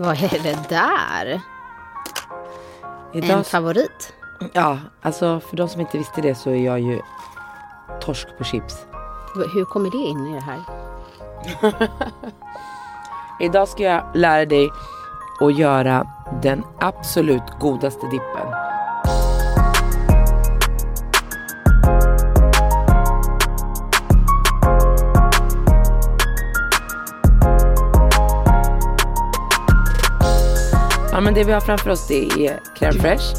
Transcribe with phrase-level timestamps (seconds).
[0.00, 1.40] Vad är det där?
[3.12, 4.12] Idag, En favorit?
[4.52, 7.00] ja, alltså för de som inte visste det så är jag ju
[8.00, 8.86] torsk på chips.
[9.54, 10.60] Hur kommer det in i det här?
[13.40, 14.70] Idag ska jag lära dig
[15.40, 16.06] att göra
[16.42, 18.47] den absolut godaste dippen.
[31.28, 33.36] Men det vi har framför oss det är crème fraîche.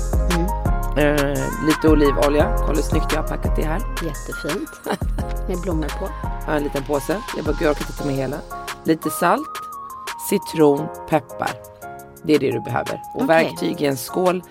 [0.97, 2.55] Eh, lite olivolja.
[2.57, 3.79] Kolla hur snyggt jag har packat det här.
[4.03, 4.69] Jättefint.
[5.47, 6.09] Med blommor på.
[6.45, 7.17] Har en liten påse.
[7.35, 8.37] Jag bara, jag orkar inte ta med hela.
[8.83, 9.49] Lite salt,
[10.29, 11.51] citron, peppar.
[12.23, 12.93] Det är det du behöver.
[12.93, 13.27] Och Okej.
[13.27, 14.43] verktyg är en skål,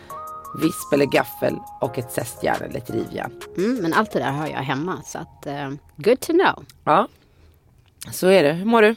[0.63, 3.33] visp eller gaffel och ett zestjärn eller ett rivjärn.
[3.57, 5.03] Mm, men allt det där har jag hemma.
[5.05, 6.65] Så att, eh, good to know.
[6.85, 7.09] Ja,
[8.13, 8.53] så är det.
[8.53, 8.95] Hur mår du?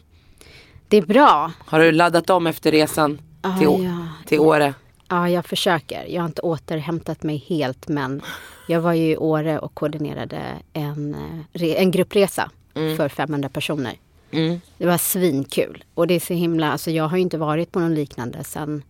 [0.87, 1.51] Det är bra.
[1.65, 4.00] Har du laddat om efter resan Ah, till, ja.
[4.31, 4.73] Till Åre?
[5.07, 6.05] Ja, jag försöker.
[6.05, 8.21] Jag har inte återhämtat mig helt men
[8.67, 10.41] jag var ju i Åre och koordinerade
[10.73, 11.15] en,
[11.53, 13.93] eh, en gruppresa för 500 personer.
[14.31, 14.61] Mm.
[14.77, 15.83] Det var svinkul.
[15.93, 18.83] Och det är så himla, alltså jag har ju inte varit på någon liknande sedan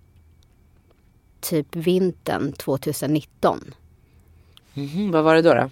[1.39, 3.73] typ vintern 2019.
[4.73, 5.53] Mhm, vad var det då?
[5.53, 5.69] då?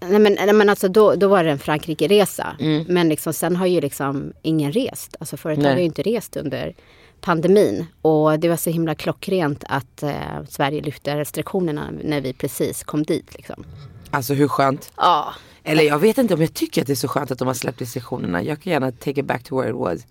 [0.00, 2.56] Nej men, nej, men alltså då, då var det en Frankrike-resa.
[2.60, 2.84] Mm.
[2.88, 5.16] Men liksom, sen har ju liksom ingen rest.
[5.20, 5.72] Alltså företag Nej.
[5.72, 6.74] har ju inte rest under
[7.20, 7.86] pandemin.
[8.02, 13.02] Och det var så himla klockrent att eh, Sverige lyfte restriktionerna när vi precis kom
[13.02, 13.34] dit.
[13.36, 13.64] Liksom.
[14.10, 14.92] Alltså hur skönt?
[14.96, 15.34] Ja.
[15.62, 17.54] Eller jag vet inte om jag tycker att det är så skönt att de har
[17.54, 18.42] släppt restriktionerna.
[18.42, 20.06] Jag kan gärna take it back to where it was.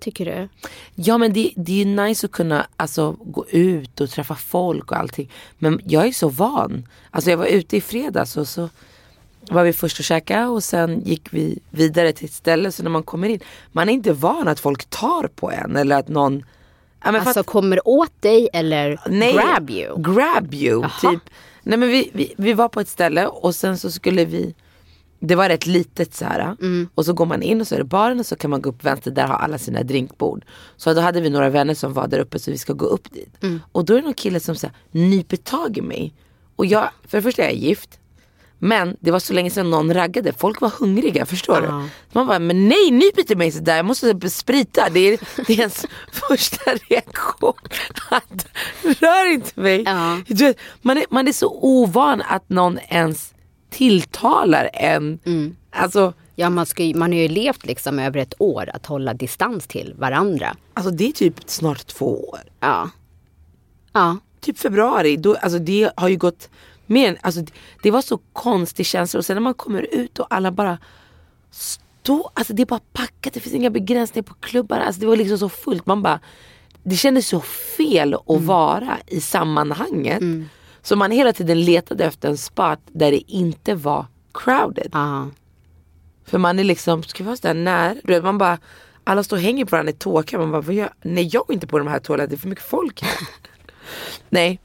[0.00, 0.48] Tycker du?
[0.94, 4.90] Ja men det, det är ju nice att kunna alltså, gå ut och träffa folk
[4.90, 5.30] och allting.
[5.58, 6.88] Men jag är så van.
[7.10, 8.68] Alltså jag var ute i fredags och så
[9.50, 12.72] var vi först och käkade och sen gick vi vidare till ett ställe.
[12.72, 13.40] Så när man kommer in,
[13.72, 16.44] man är inte van att folk tar på en eller att någon
[17.06, 20.02] Ja, Alltså att- kommer åt dig eller Nej, grab you?
[20.02, 21.12] Grab you, Jaha.
[21.12, 21.20] typ.
[21.62, 24.54] Nej men vi, vi, vi var på ett ställe och sen så skulle vi
[25.20, 26.40] det var rätt litet så här.
[26.60, 26.88] Mm.
[26.94, 28.68] Och så går man in och så är det baren och så kan man gå
[28.70, 30.44] upp vänster, där har alla sina drinkbord.
[30.76, 33.12] Så då hade vi några vänner som var där uppe så vi ska gå upp
[33.12, 33.42] dit.
[33.42, 33.60] Mm.
[33.72, 36.14] Och då är det någon kille som så här, nyper tag i mig.
[36.56, 37.98] Och jag, för det första är jag gift.
[38.58, 41.66] Men det var så länge sedan någon raggade, folk var hungriga, förstår du?
[41.66, 41.88] Ja.
[42.12, 44.88] Så man bara, men nej nyp inte mig sådär, jag måste sprita.
[44.90, 45.86] Det är, det är ens
[46.28, 47.54] första reaktion.
[48.10, 48.46] Att,
[48.82, 49.84] rör inte mig.
[50.26, 53.34] Du vet, man, är, man är så ovan att någon ens
[53.70, 55.18] tilltalar en.
[55.24, 55.56] Mm.
[55.70, 59.66] Alltså, Ja, man, ska, man har ju levt liksom över ett år att hålla distans
[59.66, 60.56] till varandra.
[60.74, 62.40] alltså det är typ snart två år.
[62.60, 62.90] Ja.
[63.92, 64.16] Ja.
[64.40, 66.48] Typ februari, då, alltså det har ju gått
[66.86, 67.44] mer än, alltså
[67.82, 70.78] det, var så konstig känsla och sen när man kommer ut och alla bara
[71.50, 75.16] stå, alltså det är bara packat, det finns inga begränsningar på klubbar, alltså det var
[75.16, 75.86] liksom så fullt.
[75.86, 76.20] Man bara,
[76.82, 77.40] det kändes så
[77.76, 80.22] fel att vara i sammanhanget.
[80.82, 84.88] Så man hela tiden letade efter en spot där det inte var crowded.
[84.92, 85.28] ja.
[86.26, 88.00] För man är liksom, ska vi vara sådär när?
[88.04, 88.58] Du vet, man bara,
[89.04, 90.38] alla står och hänger på varandra i tåkar.
[90.38, 90.92] Man bara, vad gör?
[91.02, 93.04] Nej jag går inte på de här toaletterna, det är för mycket folk.
[94.28, 94.60] Nej,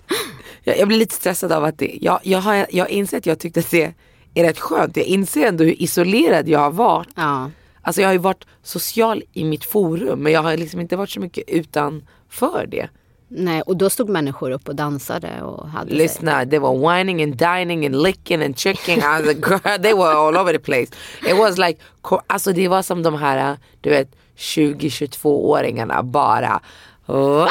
[0.64, 3.40] jag, jag blir lite stressad av att det, jag, jag, har, jag inser att jag
[3.40, 3.94] tyckte att det
[4.34, 4.98] är rätt skönt.
[4.98, 7.08] Jag inser ändå hur isolerad jag har varit.
[7.16, 7.52] ja.
[7.82, 11.10] Alltså jag har ju varit social i mitt forum men jag har liksom inte varit
[11.10, 12.90] så mycket utanför det.
[13.28, 15.98] Nej, och då stod människor upp och dansade och hade sig.
[15.98, 18.96] Lyssna, they were whining and dining and licking and checking.
[18.96, 20.88] Girl, they were all over the place.
[21.30, 21.80] It was like,
[22.28, 26.62] alltså det var som de här, du vet, 20-22-åringarna bara.
[27.06, 27.48] "Wah!"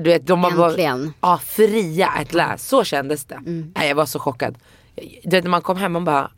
[0.00, 1.12] Du vet, de var bara, Äntligen.
[1.20, 2.58] ja, fria att läsa.
[2.58, 3.40] Så kändes det.
[3.74, 4.58] Nej, jag var så chockad.
[5.24, 6.30] Du vet, när man kom hem, man bara,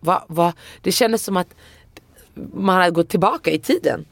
[0.00, 0.52] va, va?
[0.82, 1.54] Det kändes som att
[2.54, 4.04] man hade gått tillbaka i tiden.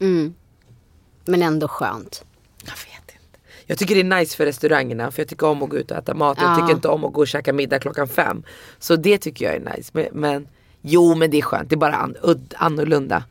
[1.25, 2.25] Men ändå skönt.
[2.65, 3.39] Jag vet inte.
[3.67, 5.97] Jag tycker det är nice för restaurangerna för jag tycker om att gå ut och
[5.97, 6.39] äta mat.
[6.41, 6.57] Jag Ja.
[6.57, 8.43] tycker inte om att gå och käka middag klockan fem.
[8.79, 9.91] Så det tycker jag är nice.
[9.95, 10.49] Men, men
[10.83, 13.25] jo men det är skönt, det är bara an, udd, annorlunda.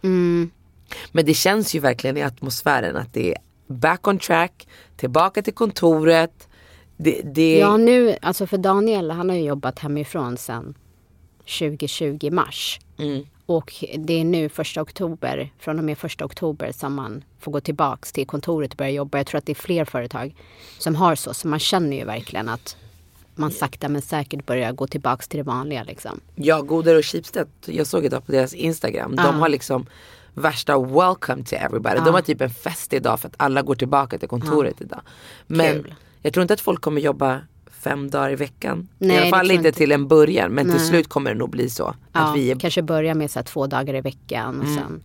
[1.12, 3.38] Men det känns ju verkligen i atmosfären att det är
[3.68, 6.47] back on track, tillbaka till kontoret.
[6.97, 10.75] Det, det, Ja, nu, alltså för Daniel, han har ju jobbat hemifrån sedan
[11.59, 12.80] 2020 mars.
[12.97, 13.25] Mm.
[13.45, 17.59] Och det är nu första oktober, från och med första oktober som man får gå
[17.59, 19.18] tillbaks till kontoret och börja jobba.
[19.18, 20.36] Jag tror att det är fler företag
[20.80, 22.77] som har så, så man känner ju verkligen att
[23.36, 26.19] man sakta men säkert börjar gå tillbaks till det vanliga liksom.
[26.36, 29.15] Ja, Godare och Schibsted, jag såg idag på deras Instagram.
[29.15, 29.86] De har liksom
[30.35, 31.99] värsta welcome to everybody.
[32.05, 35.01] De har typ en fest idag för att alla går tillbaka till kontoret idag.
[35.47, 35.95] Men Kul.
[36.21, 37.41] jag tror inte att folk kommer jobba
[37.71, 38.87] fem dagar i veckan.
[38.97, 41.69] Nej, I alla fall inte till en början men till slut kommer det nog bli
[41.69, 41.95] så.
[42.11, 45.03] Ja, Att vi är, Kanske börja med så två dagar i veckan och sen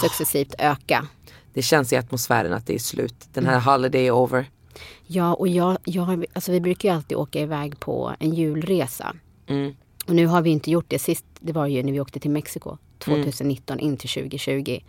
[0.00, 1.06] successivt öka.
[1.54, 3.14] det känns i atmosfären att det är slut.
[3.32, 4.50] Den här holiday är over.
[5.06, 9.14] Ja, och jag, jag, alltså vi brukar ju alltid åka iväg på en julresa.
[9.46, 9.74] Mm.
[10.06, 10.98] Och nu har vi inte gjort det.
[10.98, 14.80] Sist det var ju när vi åkte till Mexiko 2019 in till 2020.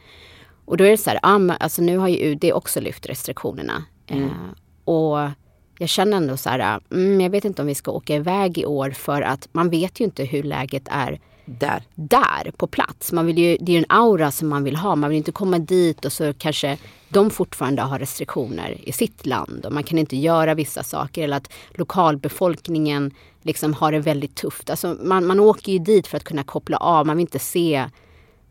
[0.66, 3.06] Och då är det så här, ah, men, alltså nu har ju UD också lyft
[3.06, 3.84] restriktionerna.
[4.08, 4.28] Eh,
[4.84, 5.30] och
[5.80, 8.66] jag känner ändå så här, mm, jag vet inte om vi ska åka iväg i
[8.66, 11.84] år för att man vet ju inte hur läget är Där.
[11.96, 13.12] där på plats.
[13.12, 14.96] Man vill ju, det är ju en aura som man vill ha.
[14.96, 16.78] Man vill inte komma dit och så kanske
[17.10, 21.38] de fortfarande har restriktioner i sitt land och man kan inte göra vissa saker eller
[21.38, 23.12] att lokalbefolkningen
[23.50, 24.70] liksom har det väldigt tufft.
[24.70, 27.06] Alltså man, man åker ju dit för att kunna koppla av.
[27.06, 27.90] Man vill inte se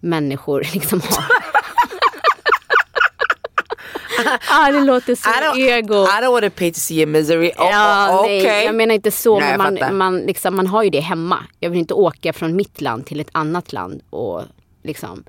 [0.00, 1.22] människor liksom ha...
[4.50, 5.94] ah, det låter så I ego.
[5.94, 7.48] I don't want to pay to see your misery.
[7.48, 8.64] Oh, Ja, oh, nej, okay.
[8.64, 9.40] jag menar inte så.
[9.40, 11.38] Nej, men man, man, liksom, man har ju det hemma.
[11.60, 14.42] Jag vill inte åka från mitt land till ett annat land och
[14.82, 15.24] liksom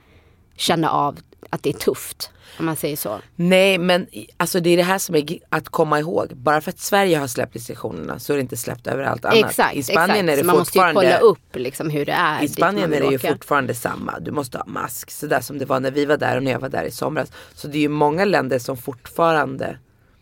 [0.56, 1.20] känna av
[1.50, 2.32] att det är tufft.
[2.60, 3.20] Om man säger så.
[3.36, 4.08] Nej men
[4.38, 6.32] alltså det är det här som är att komma ihåg.
[6.36, 9.38] Bara för att Sverige har släppt restriktionerna så är det inte släppt överallt annat.
[9.38, 10.30] Exakt, I Spanien exakt.
[10.30, 12.38] är det så man måste ju fortfarande kolla upp liksom hur det är.
[12.38, 13.28] I man Spanien är det ju åka.
[13.32, 14.20] fortfarande samma.
[14.20, 15.12] Du måste ha mask.
[15.12, 17.32] Sådär som det var när vi var där och när jag var där i somras.
[17.54, 19.78] Så det är ju många länder som fortfarande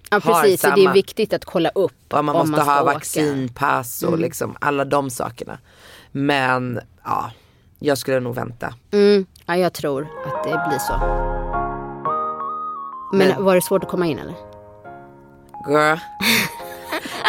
[0.10, 0.94] Ja precis, så det är samma.
[0.94, 2.94] viktigt att kolla upp och man måste man ha åka.
[2.94, 4.20] vaccinpass och Mm.
[4.22, 5.58] liksom alla de sakerna.
[6.12, 7.32] Men ja,
[7.80, 8.74] jag skulle nog vänta.
[8.92, 10.94] Mm, ja, jag tror att det blir så.
[13.14, 14.36] Men, Men- var det svårt att komma in eller?
[15.70, 15.98] Girl.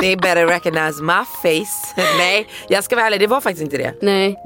[0.00, 1.94] They better recognize my face.
[2.18, 3.94] Nej, jag ska vara ärlig, det var faktiskt inte det.
[4.02, 4.36] Nej.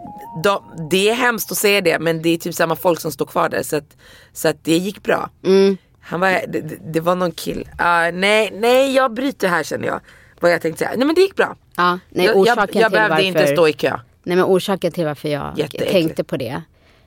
[0.44, 3.26] De, det är hemskt att säga det men det är typ samma folk som står
[3.26, 3.96] kvar där så att,
[4.32, 5.30] så att det gick bra.
[5.44, 5.76] Mm.
[6.00, 6.60] Han var, det,
[6.92, 7.68] det- var någon kill.
[7.78, 10.00] Ah, nej, nej jag bryter här känner jag.
[10.40, 10.96] Vad jag tänkte säga.
[10.96, 11.56] Nej men det gick bra.
[11.76, 13.22] Ja, nej, jag jag, jag behövde varför...
[13.22, 13.98] inte stå i kö.
[14.22, 16.62] Nej men orsaken till varför jag tänkte på det.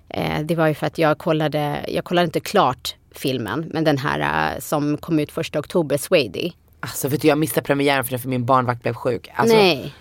[0.09, 3.69] Eh, det var ju för att jag kollade, jag kollade inte klart filmen.
[3.73, 6.51] Men den här eh, som kom ut första oktober, Swady.
[6.79, 9.29] Alltså vet du jag missade premiären för, för min barnvakt blev sjuk.
[9.35, 9.93] Alltså, Nej.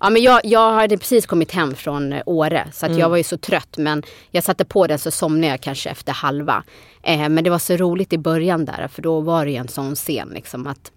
[0.00, 3.00] Ja men jag, jag hade precis kommit hem från eh, Åre så att Mm.
[3.00, 6.12] jag var ju så trött men jag satte på den så somnade jag kanske efter
[6.12, 6.64] halva.
[7.02, 9.68] Eh, men det var så roligt i början där för då var det ju en
[9.68, 10.92] sån scen liksom att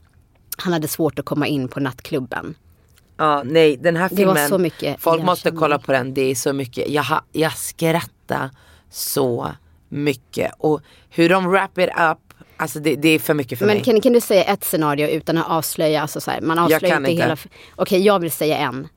[0.58, 2.56] han hade svårt att komma in på nattklubben.
[3.24, 6.14] Ja, nej den här Det var filmen, så mycket folk måste kolla på den.
[6.14, 8.50] Det är så mycket, jag, ha, jag skrattar
[8.90, 9.52] så
[9.90, 10.52] mycket.
[10.58, 12.18] Och hur de wrap it up,
[12.58, 13.84] alltså det, det är för mycket för Men mig.
[13.84, 16.02] kan, kan du säga ett scenario utan att avslöja?
[16.02, 17.24] Alltså så här, man avslöjar inte inte.
[17.24, 17.38] hela...
[17.76, 18.88] Okej, jag vill säga en.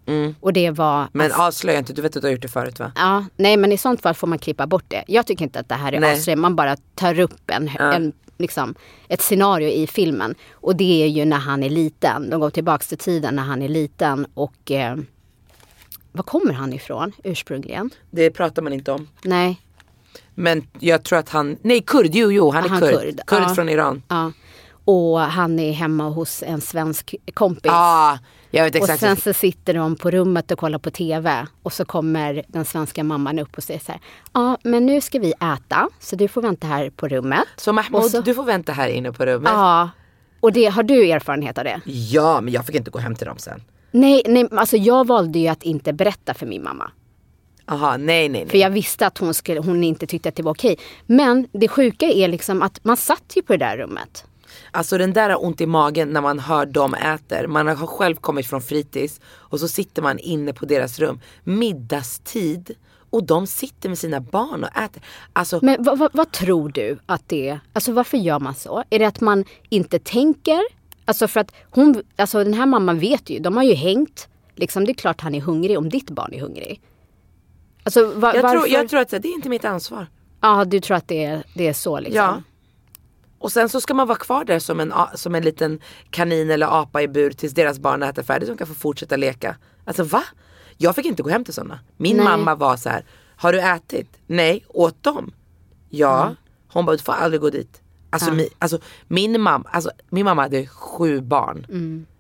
[0.41, 1.09] Och det var...
[1.13, 2.93] Men alltså, avslöja inte, du vet att du har gjort det förut va?
[2.97, 5.05] ja, nej, men i sånt fall får man klippa bort det.
[5.07, 6.43] Jag tycker inte att det här är avslöjande.
[6.43, 8.75] Man bara tar upp en, en, liksom,
[9.09, 10.35] ett scenario i filmen.
[10.53, 12.31] Och det är ju när han är liten.
[12.31, 14.27] De går tillbaks till tiden när han är liten.
[14.35, 14.97] Och eh,
[16.13, 17.91] var kommer han ifrån ursprungligen?
[18.11, 19.09] Det pratar man inte om.
[19.23, 19.61] Nej,
[20.35, 23.01] Men jag tror att han, nej kurd, jo jo han är Han kurd.
[23.01, 23.55] kurd, Kurd, ja.
[23.55, 24.03] från Iran.
[24.09, 24.33] ja.
[24.89, 27.63] Och han är hemma hos en svensk kompis.
[27.65, 28.19] Ja, ah,
[28.81, 31.47] Och sen så sitter de på rummet och kollar på TV.
[31.63, 34.01] Och så kommer den svenska mamman upp och säger så här.
[34.33, 35.89] Ja, men nu ska vi äta.
[36.01, 37.45] Så du får vänta här på rummet.
[37.57, 39.53] Så Mahmoud, så- du får vänta här inne på rummet.
[39.55, 39.91] Ja.
[40.41, 41.81] Och det, har du erfarenhet av det?
[41.85, 43.63] Ja, men jag fick inte gå hem till dem sen.
[43.91, 46.91] Nej, nej, alltså jag valde ju att inte berätta för min mamma.
[47.69, 48.63] Aha, nej nej För nej.
[48.63, 50.77] jag visste att hon, skulle, hon inte tyckte att det var okej.
[51.07, 54.25] Men det sjuka är liksom att man satt ju på det där rummet.
[54.71, 57.47] Alltså den där har ont i magen när man hör dem äter.
[57.47, 61.21] Man har själv kommit från fritids och så sitter man inne på deras rum.
[61.45, 62.77] Middagstid
[63.11, 65.03] och de sitter med sina barn och äter.
[65.33, 67.61] Alltså Men vad, vad, vad tror du att det är?
[67.73, 68.85] Alltså varför gör man så?
[68.91, 70.61] Är det att man inte tänker?
[71.05, 74.29] Alltså för att hon, alltså den här mamman vet ju, de har ju hängt.
[74.55, 76.81] Liksom det är klart han är hungrig om ditt barn är hungrig.
[77.83, 80.07] Alltså va, jag, tror, jag tror att det är inte mitt ansvar.
[80.41, 82.17] Ja, du tror att det är, det är så liksom?
[82.17, 82.43] Ja.
[83.39, 86.81] Och sen så ska man vara kvar där som en, som en liten kanin eller
[86.81, 88.49] apa i bur tills deras barn äter färdigt.
[88.49, 89.57] De kan få fortsätta leka.
[89.85, 90.25] Alltså va?
[90.77, 91.81] Jag fick inte gå hem till sådana.
[91.97, 92.25] Min Nej.
[92.25, 93.05] mamma var så här.
[93.37, 94.09] Har du ätit?
[94.27, 94.65] Nej.
[94.69, 95.33] Åt dem?
[95.89, 96.35] Ja.
[96.69, 97.83] Hon bara, du får aldrig gå dit.
[98.11, 98.79] Alltså, mi, alltså,
[99.09, 101.67] min, mamma, alltså, min mamma hade sju barn.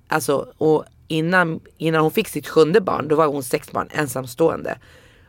[0.08, 4.78] Alltså, och innan, innan hon fick sitt sjunde barn, då var hon sex barn ensamstående.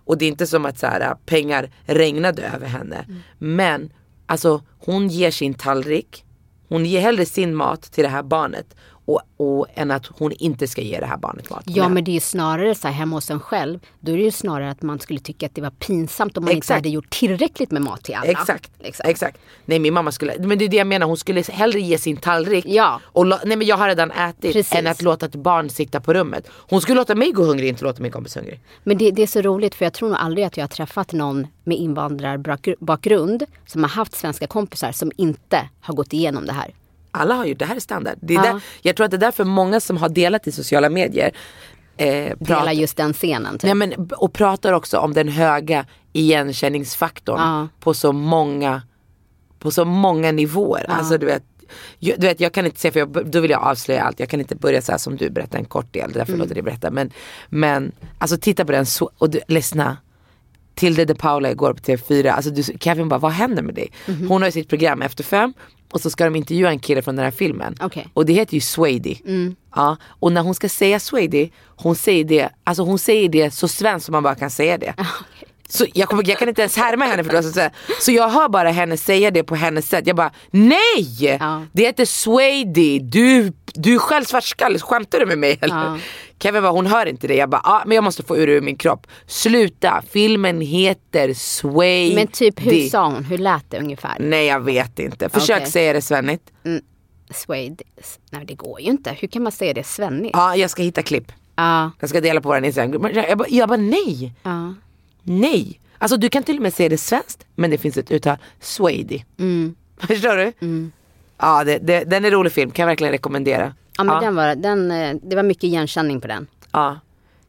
[0.06, 3.06] Och det är inte som att så här, pengar regnade över henne.
[3.38, 3.90] Men
[4.28, 6.24] alltså hon ger sin tallrik,
[6.70, 8.76] hon ger hellre sin mat till det här barnet
[9.08, 11.64] och, och, än att hon inte ska ge det här barnet mat.
[11.66, 13.80] Ja men det är ju snarare så här hemma hos en själv.
[14.00, 16.52] Då är det ju snarare att man skulle tycka att det var pinsamt om man
[16.52, 16.78] inte Exakt.
[16.78, 18.32] hade gjort tillräckligt med mat till alla.
[18.32, 19.10] Exakt, Liksom.
[19.10, 19.38] exakt.
[19.66, 22.18] Nej min mamma skulle, men det är det jag menar, hon skulle hellre ge sin
[22.18, 23.02] tallrik Ja.
[23.06, 24.76] och nej men jag har redan ätit Precis.
[24.76, 26.48] än att låta ett barn sitta på rummet.
[26.70, 28.60] Hon skulle låta mig gå hungrig, inte låta min kompis hungrig.
[28.84, 31.14] Men det, det är så roligt för jag tror nog aldrig att jag har träffat
[31.14, 36.74] någon med invandrarbakgrund som har haft svenska kompisar som inte har gått igenom det här.
[37.18, 38.18] Alla har ju, det här är standard.
[38.22, 38.54] Det är Ja.
[38.54, 41.32] där, jag tror att det är därför många som har delat i sociala medier
[41.98, 43.54] eh, Dela pratar, just den scenen.
[43.54, 43.64] Typ.
[43.64, 47.68] nej, men, och pratar också om den höga igenkänningsfaktorn Ja.
[47.80, 48.82] på så många
[49.60, 50.86] på så många nivåer.
[50.90, 51.44] Alltså du vet,
[52.00, 54.20] jag, du vet, jag kan inte säga, för jag, då vill jag avslöja allt.
[54.20, 56.12] Jag kan inte börja så här som du berätta en kort del.
[56.12, 56.40] Därför Mm.
[56.40, 56.92] låter det berätta.
[56.92, 57.12] Men,
[57.50, 59.98] men alltså titta på den så, och du, lyssna.
[60.76, 62.30] Tilde de Paula igår på TV4.
[62.32, 63.92] Alltså du, Kevin bara, vad händer med dig?
[64.08, 64.28] Mhm.
[64.28, 65.54] Hon har ju sitt program Efter fem
[65.92, 67.76] och så ska de intervjua en kille från den här filmen.
[67.80, 68.10] Mm.
[68.14, 69.16] Och det heter ju Swady.
[69.76, 73.68] Ja, och när hon ska säga Swady, hon säger det, alltså hon säger det så
[73.68, 74.94] svenskt som man bara kan säga det.
[75.70, 78.50] Så jag, kommer, jag kan inte ens härma henne för det var så, jag hör
[78.50, 80.08] bara henne säga det på hennes sätt.
[80.08, 81.38] Jag bara nej!
[81.40, 81.64] Ja.
[81.72, 85.76] Det heter Swady, du, du är själv svartskallig, skämtar du med mig eller?
[85.76, 85.98] Ja.
[86.40, 87.36] Kevin bara hon hör inte det.
[87.36, 89.08] Jag bara ah, men jag måste få ur ur min kropp.
[89.28, 92.16] Sluta, filmen heter Swady.
[92.16, 93.24] Men typ hur sa hon?
[93.24, 94.16] Hur lät det ungefär?
[94.20, 95.30] Nej jag vet inte.
[95.30, 95.72] Försök Okej.
[95.72, 96.44] säga det svennigt.
[97.30, 97.84] Suede.
[98.30, 99.12] Nej det går ju inte.
[99.20, 100.36] Hur kan man säga det svennigt?
[100.38, 101.32] Ja jag ska hitta klipp.
[101.56, 101.92] Ja.
[102.00, 103.02] Jag ska dela på våran Instagram.
[103.02, 104.34] Men Jag bara, jag bara nej.
[104.44, 104.74] ja.
[105.24, 105.80] Nej.
[105.98, 109.20] Alltså du kan till och med säga det svenskt men det finns ett uttal Swady.
[109.40, 109.76] Mm.
[109.98, 110.54] Förstår du?
[111.38, 113.74] Ja det, det, den är rolig film, kan jag verkligen rekommendera.
[113.98, 114.22] Ja men ja.
[114.22, 116.48] Den var, den, eh, det var mycket igenkänning på den.
[116.72, 117.00] ja.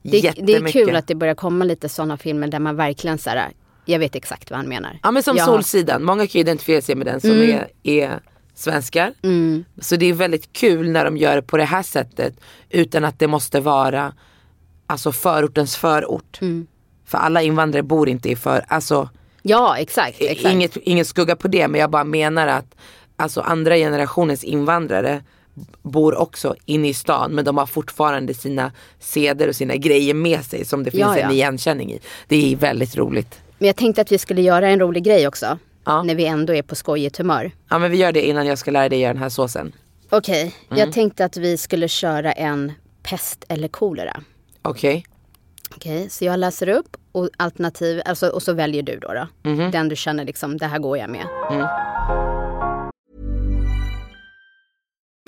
[0.03, 3.31] Det, det är kul att det börjar komma lite sådana filmer där man verkligen så
[3.31, 3.49] här,
[3.85, 4.99] jag vet exakt vad han menar.
[5.03, 7.51] Ja men som Jag- Solsidan, många kan identifiera sig med den som Mm.
[7.51, 8.21] är, är
[8.55, 9.13] svenskar.
[9.81, 12.35] Så det är väldigt kul när de gör det på det här sättet
[12.71, 14.13] utan att det måste vara
[14.87, 16.39] alltså förortens förort.
[16.41, 16.67] Mm.
[17.05, 19.09] För alla invandrare bor inte i för, alltså
[19.43, 20.17] Ja exakt.
[20.21, 20.55] exakt.
[20.55, 22.75] inget, ingen skugga på det men jag bara menar att
[23.17, 25.23] alltså andra generationens invandrare
[25.83, 30.45] bor också inne i stan men de har fortfarande sina seder och sina grejer med
[30.45, 31.25] sig som det finns Ja, ja.
[31.25, 32.01] en igenkänning i.
[32.29, 33.41] Det är väldigt roligt.
[33.59, 35.59] Men jag tänkte att vi skulle göra en rolig grej också.
[35.85, 36.03] Ja.
[36.03, 37.51] När vi ändå är på skojigt humör.
[37.71, 39.73] Ja men vi gör det innan jag ska lära dig göra den här såsen.
[40.11, 40.79] Okej, Mm.
[40.79, 42.73] jag tänkte att vi skulle köra en
[43.03, 44.21] pest eller kolera.
[44.63, 45.05] Okej?
[45.77, 49.13] Okej, så jag läser upp och alternativ, alltså, och så väljer du då.
[49.15, 49.51] då.
[49.51, 49.71] Mhm.
[49.71, 51.27] Den du känner liksom, det här går jag med.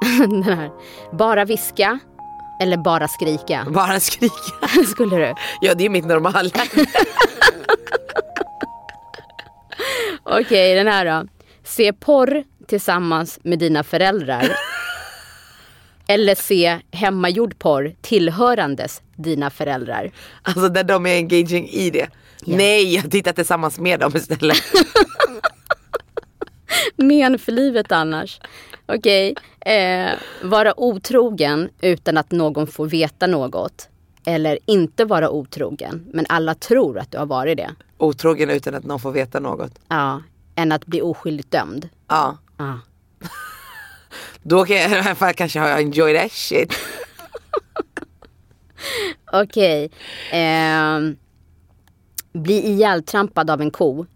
[0.18, 0.70] Den här.
[1.12, 1.98] Bara viska
[2.62, 3.66] eller bara skrika?
[3.70, 4.68] Bara skrika.
[4.90, 5.34] Skulle du?
[5.60, 6.50] Ja det är mitt normala.
[10.22, 11.28] Okej, den här då.
[11.64, 14.56] Se porr tillsammans med dina föräldrar.
[16.08, 20.10] eller se hemmagjord porr tillhörandes dina föräldrar.
[20.42, 22.08] Alltså där de är engaging i det.
[22.44, 24.56] Nej jag tittar tillsammans med dem istället.
[26.96, 28.40] Men för livet annars.
[28.88, 30.10] Okej, eh,
[30.42, 33.88] vara otrogen utan att någon får veta något.
[34.26, 37.74] Eller inte vara otrogen, men alla tror att du har varit det.
[37.98, 39.78] Otrogen utan att någon får veta något.
[39.88, 40.22] Ja,
[40.54, 41.88] än att bli oskyldigt dömd.
[42.08, 42.38] Ja.
[42.56, 42.80] Ja.
[44.42, 46.72] Då kan jag i alla fall kanske ha enjoy that shit.
[49.32, 49.90] Okej.
[50.32, 51.16] ehm,
[52.32, 54.06] bli ihjältrampad av en ko.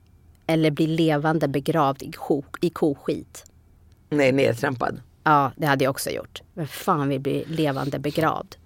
[0.46, 3.44] Eller bli levande begravd i, ko, i koskit.
[4.10, 5.00] Nej nedtrampad.
[5.24, 6.42] Ja, det hade jag också gjort.
[6.54, 8.56] Vem fan vill bli levande begravd?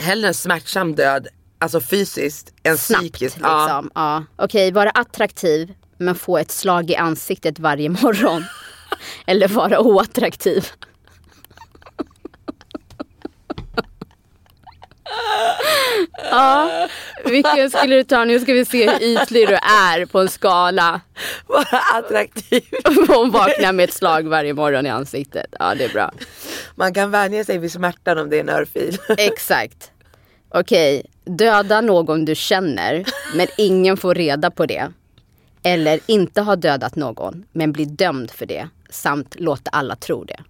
[0.00, 1.28] Hellre en smärtsam död,
[1.58, 3.36] alltså fysiskt, än Snabbt psykiskt.
[3.36, 3.90] liksom.
[3.94, 4.24] Ja.
[4.36, 8.44] Okej, vara attraktiv men få ett slag i ansiktet varje morgon.
[9.26, 10.66] Eller vara oattraktiv.
[16.30, 16.88] Ja,
[17.24, 18.24] vilken skulle du ta?
[18.24, 21.00] Nu ska vi se hur ytlig du är på en skala.
[21.46, 22.62] Vara attraktiv.
[23.08, 25.46] Hon vaknar med ett slag varje morgon i ansiktet.
[25.58, 26.12] Ja, det är bra.
[26.74, 28.98] Man kan vänja sig vid smärtan om det är en örfil.
[29.18, 29.90] Exakt.
[30.48, 34.92] Okej, döda någon du känner men ingen får reda på det.
[35.62, 40.40] Eller inte ha dödat någon men bli dömd för det samt låta alla tro det.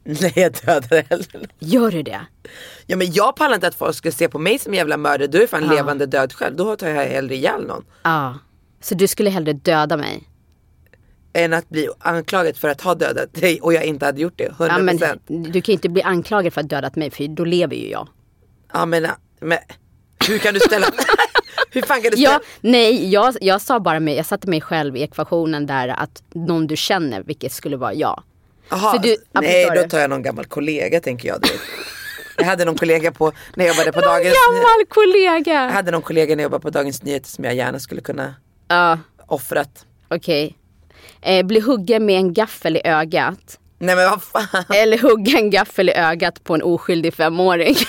[0.04, 1.48] Nej jag dödar hellre.
[1.58, 2.20] Gör du det?
[2.86, 5.26] Ja men jag pallar inte att folk ska se på mig som jävla mördare.
[5.26, 6.56] Du är fan levande död själv.
[6.56, 7.84] Då tar jag hellre ihjäl någon.
[8.02, 8.38] Ja.
[8.80, 10.22] Så du skulle hellre döda mig?
[11.32, 14.48] Än att bli anklagad för att ha dödat dig och jag inte hade gjort det.
[14.48, 14.66] 100%.
[14.68, 17.28] Ja, men Ja du kan ju inte bli anklagad för att ha dödat mig för
[17.28, 18.08] då lever ju jag.
[18.86, 19.06] men,
[19.40, 19.58] men
[20.28, 20.86] hur kan du ställa...
[21.70, 22.32] hur fan kan du ställa...
[22.32, 26.22] Ja, nej, jag, jag sa bara mig, jag satte mig själv i ekvationen där att
[26.34, 28.22] någon du känner, vilket skulle vara jag.
[28.70, 31.62] Aha, du- nej då tar jag någon gammal kollega tänker jag direkt.
[32.36, 35.68] Jag hade någon kollega på, när jag jobbade på Dagens Gammal Jag kollega!
[35.70, 38.34] hade någon kollega när jag jobbade på Dagens Nyheter som jag gärna skulle kunna
[38.68, 39.86] Ja, offrat.
[40.08, 40.56] okej.
[41.22, 43.58] Eh, bli huggen med en gaffel i ögat.
[43.78, 44.64] Nej men vad fan.
[44.74, 47.76] Eller hugga en gaffel i ögat på en oskyldig femåring.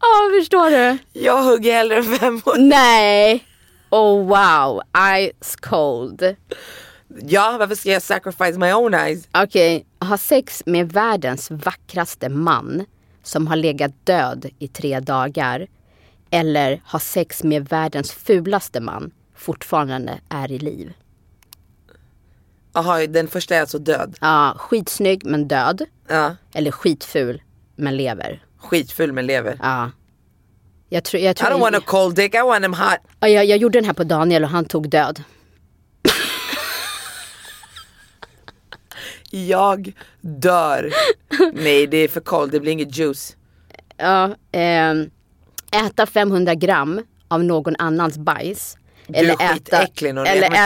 [0.00, 0.98] Ja, förstår du?
[1.12, 2.56] Jag hugger hellre än fem år.
[2.58, 3.44] Nej!
[3.94, 6.36] Oh wow, ice cold.
[7.08, 9.28] Ja varför ska jag sacrifice my own eyes?
[9.32, 12.84] Okej, ha sex med världens vackraste man
[13.22, 15.66] som har legat död i tre dagar.
[16.30, 20.92] Eller ha sex med världens fulaste man fortfarande är i liv.
[22.72, 24.16] Jaha den första är alltså död.
[24.20, 25.82] Ja, skitsnygg men död.
[26.08, 26.36] Ja.
[26.52, 27.42] Eller skitful
[27.76, 28.44] men lever.
[28.58, 29.58] Skitfull men lever.
[29.62, 29.90] Ja.
[30.88, 32.98] Jag, tror, jag, I tror don't want a cold dick, I want them hot.
[33.20, 35.22] Ja, jag, jag gjorde den här på Daniel och han tog död.
[39.30, 40.92] Jag dör.
[41.52, 43.36] Nej det är för cold, det blir inget juice.
[43.96, 45.10] Ja, ehm,
[45.86, 48.76] äta 500 gram av någon annans bajs.
[49.06, 49.34] Du är eller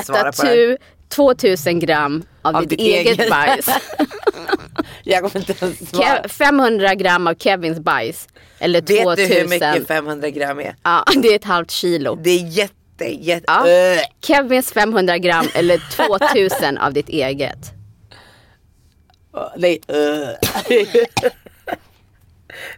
[0.02, 0.54] svara äta på det här.
[0.54, 0.76] tu,
[1.08, 3.30] 2000 gram av, Av ditt, ditt eget, eget.
[3.30, 3.66] bajs.
[5.10, 6.22] Jag kommer inte ens svara.
[6.22, 8.28] Ke- 500 gram av Kevins bajs.
[8.58, 9.28] Eller Vet 2000.
[9.28, 10.74] du hur mycket 500 gram är?
[10.82, 12.14] Ja, det är ett halvt kilo.
[12.22, 13.44] Det är jätte, jätte...
[13.46, 13.68] Ja.
[13.68, 13.98] Öh.
[14.22, 15.80] Kevins 500 gram eller
[16.48, 17.58] 2000 av ditt eget.
[19.56, 19.80] Nej.
[19.88, 20.28] öh.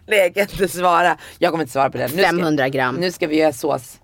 [0.07, 1.17] Nej jag kan inte svara.
[1.39, 2.11] Jag kommer inte svara på den.
[2.11, 2.95] Nu ska- 500 gram.
[2.95, 3.99] Nu ska vi göra sås.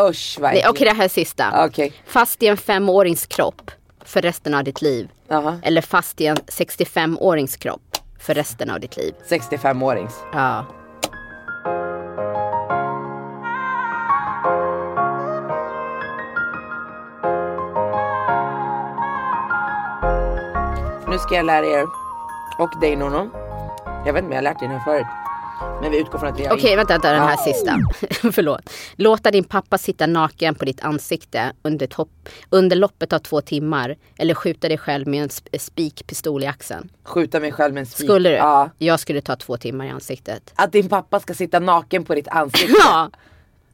[0.00, 0.56] Usch vad.
[0.68, 1.64] Okej, det här är sista.
[1.66, 1.92] Okej.
[2.06, 3.70] Fast i en femårings kropp
[4.04, 5.08] för resten av ditt liv.
[5.28, 5.58] Jaha.
[5.62, 9.14] Eller fast i en 65-årings kropp för resten av ditt liv.
[9.28, 10.12] 65-årings.
[10.32, 10.66] Ja.
[21.08, 21.86] Nu ska jag lära er
[22.58, 23.30] och dig Nono.
[24.06, 25.23] Jag vet inte om jag har lärt dig den här förut.
[25.82, 27.52] Men vi utgår från att vi har Okej, vänta, vänta, den här Ja.
[27.52, 27.78] sista.
[28.32, 28.70] Förlåt.
[28.96, 33.40] Låta din pappa sitta naken på ditt ansikte under, ett hopp, under loppet av två
[33.40, 33.96] timmar.
[34.18, 36.88] Eller skjuta dig själv med en sp- spikpistol i axeln.
[37.04, 38.06] skjuta mig själv med en spik.
[38.06, 38.34] Skulle du?
[38.36, 38.70] Ja.
[38.78, 40.52] Jag skulle ta två timmar i ansiktet.
[40.54, 42.74] Att din pappa ska sitta naken på ditt ansikte.
[42.78, 43.10] Ja,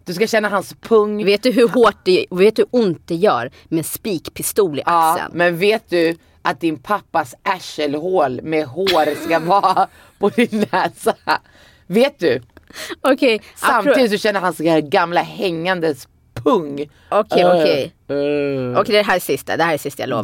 [0.04, 1.24] Du ska känna hans pung.
[1.24, 4.82] vet du hur hårt det, vet du hur ont det gör med en spikpistol i
[4.86, 5.30] Ja, axeln?
[5.38, 9.88] men vet du att din pappas arselhål med hår ska vara
[10.18, 11.14] på din näsa?
[11.90, 12.42] Vet du?
[13.00, 16.90] Okej, Samtidigt så känner han så här gamla hängandes pung.
[17.09, 17.61] Okej, Öh.
[17.61, 17.94] okej.
[18.09, 18.81] Öh.
[18.81, 19.57] Okej, det här är sista.
[19.57, 20.22] Det här är sista jag lovar.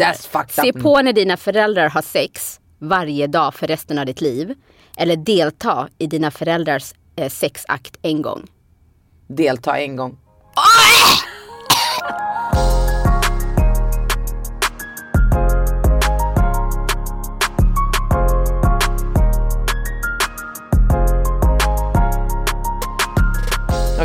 [0.48, 4.54] Se på när dina föräldrar har sex varje dag för resten av ditt liv.
[4.96, 8.46] Eller delta i dina föräldrars eh, sexakt en gång.
[9.26, 10.18] Delta en gång.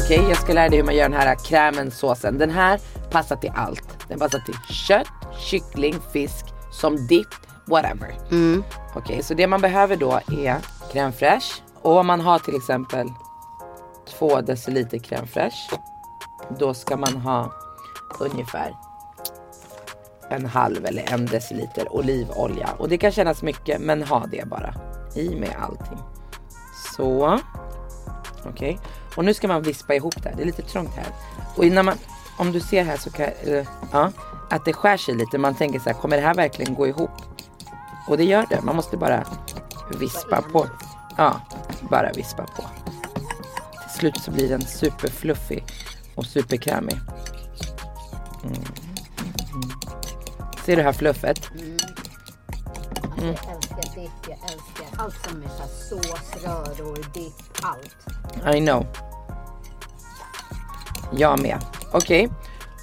[0.03, 2.37] Okej, jag ska lära dig hur man gör den här krämen såsen.
[2.37, 2.79] Den här
[3.11, 4.07] passar till allt.
[4.07, 5.07] Den passar till kött,
[5.39, 7.27] kyckling, fisk, som dipp,
[7.67, 8.15] whatever.
[8.95, 10.57] Okej, så det man behöver då är
[10.91, 11.61] crème fraîche.
[11.81, 13.07] Och om man har till exempel
[14.09, 15.79] två deciliter crème fraîche.
[16.59, 17.51] Då ska man ha
[18.19, 18.75] ungefär
[20.29, 22.69] en halv eller en deciliter olivolja.
[22.77, 24.73] Och det kan kännas mycket men ha det bara.
[25.15, 25.99] I med allting.
[26.95, 27.39] Så.
[28.45, 28.79] Okej.
[29.15, 30.35] Och nu ska man vispa ihop det här.
[30.35, 31.07] Det är lite trångt här.
[31.55, 31.97] Och innan man,
[32.37, 34.11] om du ser här så kan, eller, ja,
[34.49, 35.37] att det skär sig lite.
[35.37, 37.11] Man tänker så här, kommer det här verkligen gå ihop?
[38.07, 38.61] Och det gör det.
[38.61, 39.23] Man måste bara
[39.99, 40.67] vispa på.
[41.17, 41.41] Ja,
[41.89, 42.63] bara vispa på.
[43.81, 45.63] Till slut så blir den superfluffig
[46.15, 46.99] och superkrämig.
[48.43, 48.63] Mm.
[50.65, 51.49] Ser du här fluffet?
[53.17, 53.35] Mm.
[53.35, 57.95] Jag älskar dipp, jag älskar allt som är så här sås, röror, dipp, allt.
[58.55, 58.87] I know.
[61.13, 61.59] Jag med.
[61.91, 62.29] Okej.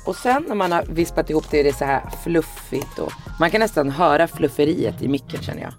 [0.07, 3.51] Och sen när man har vispat ihop det är det så här fluffigt och man
[3.51, 5.73] kan nästan höra flufferiet i micken känner jag.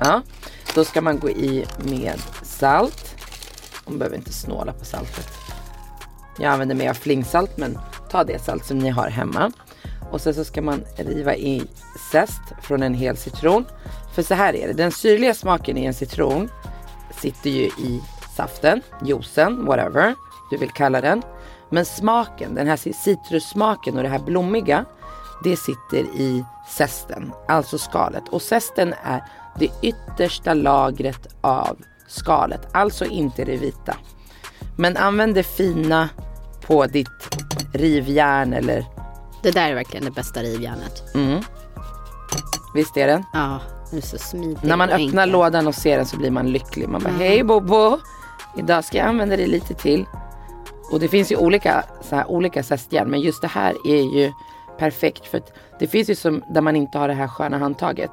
[0.00, 0.22] Ja.
[0.74, 3.14] Då ska man gå i med salt.
[3.86, 5.28] Man behöver inte snåla på saltet.
[6.38, 7.78] Jag använder mig av flingsalt men
[8.10, 9.52] ta det salt som ni har hemma.
[10.10, 11.62] Och sen så ska man riva i
[12.12, 13.64] zest från en hel citron.
[14.14, 16.48] För så här är det, den syrliga smaken i en citron
[17.26, 18.02] sitter ju i
[18.36, 20.14] saften, juicen, whatever
[20.50, 21.22] du vill kalla den.
[21.70, 24.84] Men smaken, den här citrussmaken och det här blommiga,
[25.44, 28.28] det sitter i zesten, alltså skalet.
[28.28, 29.24] Och zesten är
[29.58, 31.76] det yttersta lagret av
[32.08, 33.96] skalet, alltså inte det vita.
[34.76, 36.08] Men använd det fina
[36.66, 37.36] på ditt
[37.72, 38.84] rivjärn eller
[39.42, 41.02] Det där är verkligen det bästa rivjärnet.
[42.74, 43.24] visst är det?
[43.32, 43.60] Ja,
[43.90, 45.32] det är så smidigt När man öppnar enkelt.
[45.32, 46.88] lådan och ser den så blir man lycklig.
[46.88, 47.98] Man bara hej Bobo,
[48.56, 50.04] idag ska jag använda det lite till.
[50.92, 54.32] Och det finns ju olika, så här, olika zestjärn men just det här är ju
[54.78, 58.10] perfekt för att det finns ju som där man inte har det här sköna handtaget.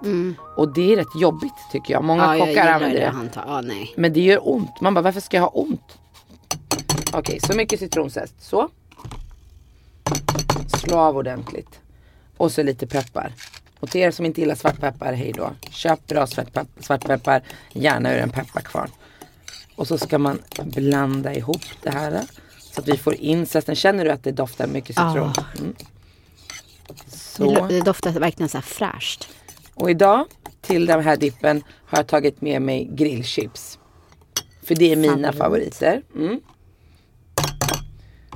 [0.57, 2.03] Och det är rätt jobbigt tycker jag.
[2.03, 2.37] Många Mm.
[2.39, 3.07] Ja, kockar använder det.
[3.07, 3.93] Han tar, ja, nej.
[3.97, 4.81] Men det gör ont.
[4.81, 5.97] Man bara varför ska jag ha ont?
[7.13, 8.33] Okej, så mycket citronzest.
[8.43, 8.69] Så.
[10.77, 11.79] Slå av ordentligt.
[12.37, 13.31] Och så lite peppar.
[13.83, 15.51] Och till er som inte gillar svartpeppar, hej då.
[15.69, 17.41] Köp bra svartpeppar, svartpeppar
[17.73, 18.89] gärna ur en pepparkvarn.
[19.75, 22.21] Och så ska man blanda ihop det här.
[22.59, 23.75] Så att vi får in zesten.
[23.75, 25.33] Känner du att det doftar mycket citron?
[25.35, 25.45] Ja.
[25.59, 25.75] Mm.
[26.87, 27.67] Det, Så.
[27.67, 29.29] det doftar verkligen så här fräscht.
[29.73, 30.25] Och idag
[30.61, 33.79] till den här dippen har jag tagit med mig grillchips.
[34.63, 35.75] För det är mina Favorit.
[35.75, 36.01] favoriter.
[36.15, 36.39] Mm.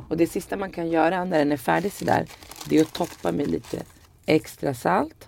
[0.09, 2.25] Och det sista man kan göra när den är färdig sådär.
[2.65, 3.83] Det är att toppa med lite
[4.25, 5.27] extra salt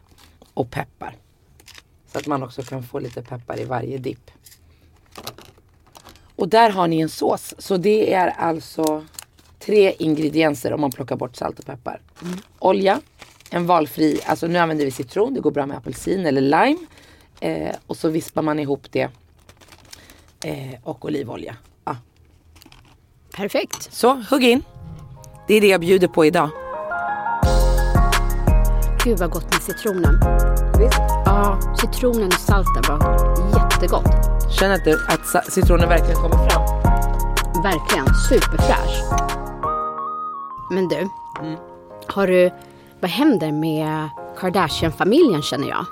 [0.54, 1.16] och peppar.
[2.12, 4.32] Så att man också kan få lite peppar i varje dipp.
[6.36, 7.54] Och där har ni en sås.
[7.58, 9.06] Så det är alltså
[9.60, 12.02] tre ingredienser om man plockar bort salt och peppar.
[12.60, 13.02] Olja,
[13.50, 16.78] en valfri, alltså nu använder vi citron, det går bra med apelsin eller lime.
[17.40, 19.10] Eh, och så vispar man ihop det.
[20.44, 21.56] Eh, och olivolja.
[21.84, 21.96] Ah.
[23.36, 23.94] Perfekt.
[23.94, 24.64] Så, hugg in.
[25.48, 26.50] Det är det jag bjuder på idag.
[29.10, 30.20] Gud vad gott med citronen.
[31.26, 33.00] Ja, citronen och salten var
[33.60, 34.06] jättegott.
[34.60, 36.64] Känner att, det, att citronen verkligen kommer fram.
[37.64, 39.04] Verkligen superfräsch.
[40.72, 41.10] Men du,
[42.08, 42.52] har du,
[43.00, 45.86] vad händer med Kardashian-familjen känner jag?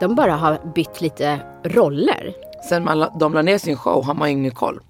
[0.00, 2.34] De bara har bytt lite roller.
[2.68, 4.80] Sen man, de la ner sin show har man ingen koll.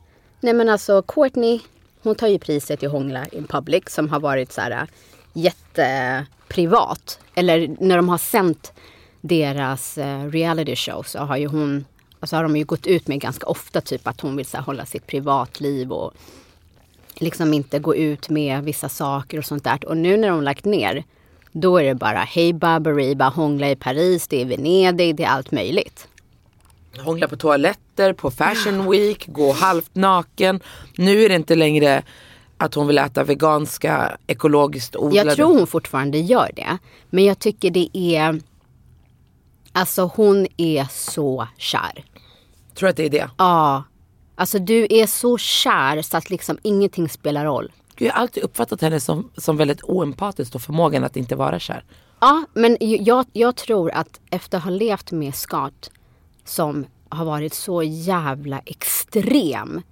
[0.40, 1.61] Nej men alltså Courtney,
[2.03, 4.87] hon tar ju priset i Hångla in Public som har varit så här
[5.37, 7.20] jätteprivat.
[7.35, 8.72] Eller när de har sänt
[9.20, 11.85] deras eh, reality show så har ju hon,
[12.20, 14.64] alltså har de ju gått ut med ganska ofta typ att hon vill så här,
[14.64, 16.12] hålla sitt privatliv och
[17.14, 19.88] liksom inte gå ut med vissa saker och sånt där.
[19.88, 21.05] Och nu när de lagt ner,
[21.53, 25.51] då är det bara hej bara hångla i Paris, det är Venedig, det är allt
[25.51, 26.09] möjligt.
[26.99, 30.61] Hångla på toaletter, på fashion week, gå halvt naken.
[30.96, 32.03] Nu är det inte längre
[32.59, 35.29] att hon vill äta veganska, ekologiskt odlade.
[35.29, 36.79] Jag tror hon fortfarande gör det.
[37.11, 38.40] Men jag tycker det är...
[39.73, 42.05] Alltså hon är så kär.
[42.75, 43.31] Tror att det är det.
[43.38, 43.85] Ja.
[44.35, 47.73] Alltså du är så kär så att liksom ingenting spelar roll.
[47.97, 51.59] Gud, jag har alltid uppfattat henne som, som väldigt oempatisk och förmågan att inte vara
[51.59, 51.85] kär.
[52.21, 55.90] Ja, men jag, jag tror att efter att ha levt med Scott
[56.45, 59.83] som har varit så jävla extrem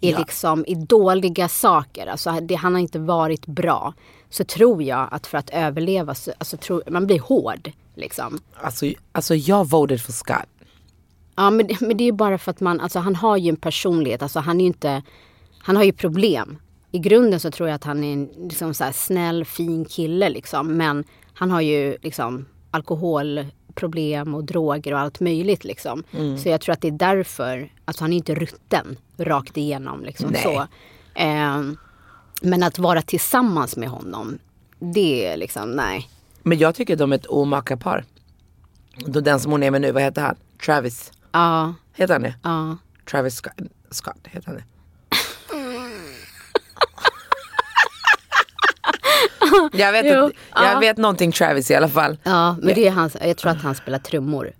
[0.00, 0.18] i, Ja.
[0.18, 3.94] liksom, i dåliga saker, alltså det, han har inte varit bra.
[4.30, 7.70] Så tror jag att för att överleva, så, alltså, tror, man blir hård.
[7.94, 8.38] Liksom.
[8.54, 10.46] Alltså, alltså jag voted för Scott.
[11.36, 13.56] Ja men, det- men det är bara för att man, alltså han har ju en
[13.56, 15.02] personlighet, alltså han är inte,
[15.58, 16.58] han har ju problem.
[16.92, 20.28] I grunden så tror jag att han är en liksom så här snäll, fin kille
[20.28, 20.76] liksom.
[20.76, 21.04] Men
[21.34, 22.46] han har ju liksom
[23.76, 26.02] alkoholproblem och droger och allt möjligt liksom.
[26.42, 30.30] Så jag tror att det är därför, alltså han är inte rutten rakt igenom liksom
[30.30, 30.42] Nej.
[30.42, 30.66] så.
[31.14, 31.76] Ehm,
[32.42, 34.38] men att vara tillsammans med honom,
[34.78, 36.08] det är liksom, nej.
[36.42, 38.04] Men jag tycker de är ett omaka par.
[39.06, 40.36] Den som hon är med nu, vad heter han?
[40.66, 41.12] Travis.
[41.32, 42.34] Ja, Heter han det?
[42.42, 42.76] ja.
[43.10, 43.52] Travis Scott,
[43.90, 44.64] Scott heter han det?
[49.72, 50.78] jag vet, Jo, jag ja.
[50.80, 52.16] vet någonting Travis i alla fall.
[52.22, 54.50] Ja, men det är hans, jag tror att han spelar trummor.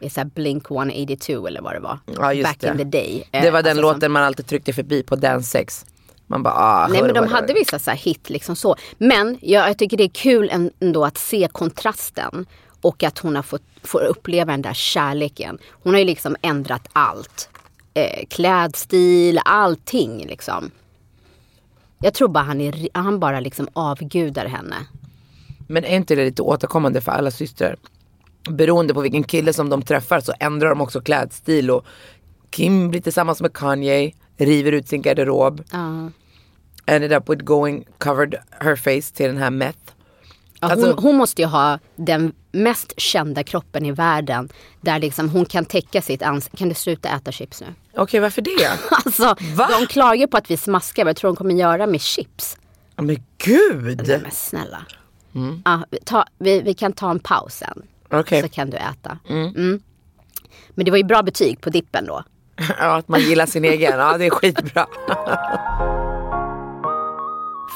[0.00, 1.98] I så Blink 182 eller vad det var.
[2.16, 2.68] Ja, just Back det.
[2.68, 3.28] in the day.
[3.30, 5.84] Det var Eh, den alltså låten som- man alltid tryckte förbi på Dance 6.
[6.26, 8.76] Man bara ah, Nej men de hade vissa så hit liksom så.
[8.98, 12.46] Men jag, jag tycker det är kul ändå att se kontrasten.
[12.80, 15.58] Och att hon har fått, får uppleva den där kärleken.
[15.82, 17.48] Hon har ju liksom ändrat allt.
[17.94, 20.70] Eh, klädstil, allting liksom.
[22.00, 24.76] Jag tror bara han, är, han bara liksom avgudar henne.
[25.66, 27.76] Men är inte det lite återkommande för alla systrar?
[28.50, 31.86] Beroende på vilken kille som de träffar så ändrar de också klädstil och
[32.50, 35.62] Kim blir tillsammans med Kanye, river ut sin garderob.
[35.72, 36.10] Ja.
[36.86, 39.95] ended up with going covered her face till den här meth.
[40.60, 44.48] Ja, Alltså- hon, hon måste ju ha den mest kända kroppen i världen.
[44.80, 46.56] Där liksom hon kan täcka sitt ansikte.
[46.56, 47.66] Kan du sluta äta chips nu?
[47.96, 48.70] Okej varför det?
[49.04, 49.68] Alltså, Va?
[49.80, 51.04] de klagar på att vi smaskar.
[51.04, 52.56] Vad tror de kommer göra med chips?
[52.96, 54.02] Ja, men gud!
[54.08, 54.78] Nej men snälla.
[55.64, 57.82] Ja, vi, ta, vi, vi kan ta en paus sen.
[58.10, 58.42] Okej.
[58.42, 59.18] Så kan du äta.
[59.28, 59.80] Mm.
[60.70, 62.22] Men det var ju bra betyg på dippen då.
[62.78, 64.86] Ja, att man gillar sin egen, ja det är skitbra.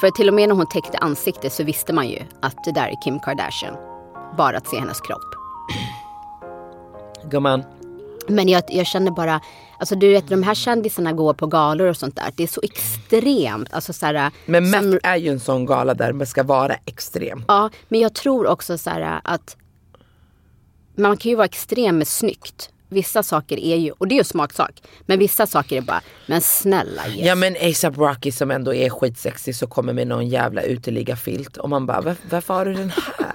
[0.01, 2.87] För till och med när hon täckte ansiktet så visste man ju att det där
[2.87, 3.75] är Kim Kardashian.
[4.37, 5.35] Bara att se hennes kropp.
[7.31, 7.63] Gumman.
[8.27, 9.41] Men jag, jag känner bara,
[9.79, 12.33] alltså du vet de här kändisarna går på galor och sånt där.
[12.35, 13.73] Det är så extremt.
[13.73, 16.75] Alltså så här, Men som- meth är ju en sån gala där man ska vara
[16.85, 17.43] extrem.
[17.47, 19.57] Ja, men jag tror också så här att
[20.95, 22.69] man kan ju vara extrem med snyggt.
[22.93, 24.81] Vissa saker är ju, och det är ju smaksak.
[25.05, 27.25] Men vissa saker är bara, men snälla yes.
[27.27, 31.69] Ja men ASAP Rocky som ändå är skitsexig så kommer med någon jävla uteliggarfilt och
[31.69, 33.31] man bara "Var- varför har du den här?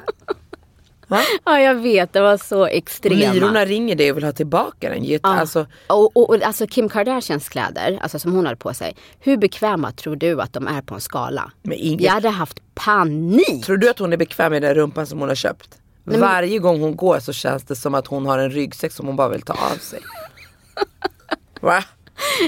[1.44, 3.32] Ja, jag vet, det var så extrema.
[3.34, 5.04] Myrorna ringer dig och vill ha tillbaka den.
[5.04, 5.34] Get, Ja.
[5.38, 8.96] alltså, och, och, och alltså Kim Kardashians kläder, alltså som hon hade på sig.
[9.20, 11.52] Hur bekväma tror du att de är på en skala?
[11.62, 13.64] Men inget- Jag hade haft panik.
[13.66, 15.68] tror du att hon är bekväm med den rumpan som hon har köpt?
[16.06, 19.06] Men- Varje gång hon går så känns det som att hon har en ryggsäck som
[19.06, 20.00] hon bara vill ta av sig.
[21.60, 21.84] Va?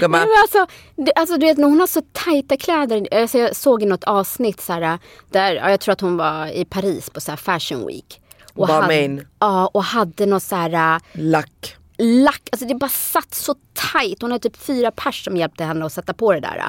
[0.00, 0.66] Nej, men alltså,
[0.96, 3.08] det, alltså du vet när hon har så tajta kläder.
[3.14, 4.98] Alltså, jag såg i något avsnitt så här,
[5.30, 8.20] där, ja, jag tror att hon var i Paris på så här fashion week.
[8.54, 9.16] Och Balmain.
[9.18, 11.76] hade, ja, och hade något så här lack.
[11.98, 13.54] lack, alltså det bara satt så
[13.92, 14.22] tajt.
[14.22, 16.64] Hon hade typ fyra pers som hjälpte henne att sätta på det där.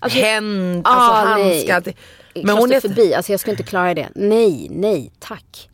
[0.00, 1.70] Alltså, Händ, ah, alltså nej.
[1.70, 1.94] handskar.
[2.34, 4.08] Men hon är, förbi, alltså jag skulle inte klara det.
[4.14, 5.68] Nej, nej, tack.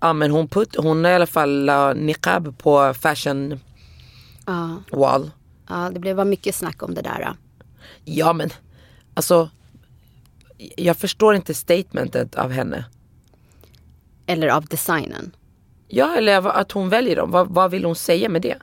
[0.00, 3.60] Ja, men hon, put, hon har i alla fall la niqab på fashion
[4.46, 5.30] Ja, wall.
[5.68, 7.32] ja, det blev mycket snack om det där.
[8.04, 8.50] Ja men
[9.14, 9.50] alltså
[10.76, 12.84] jag förstår inte statementet av henne.
[14.26, 15.36] Eller av designen.
[15.88, 17.30] Ja eller att hon väljer dem.
[17.30, 18.56] Vad, vad vill hon säga med det?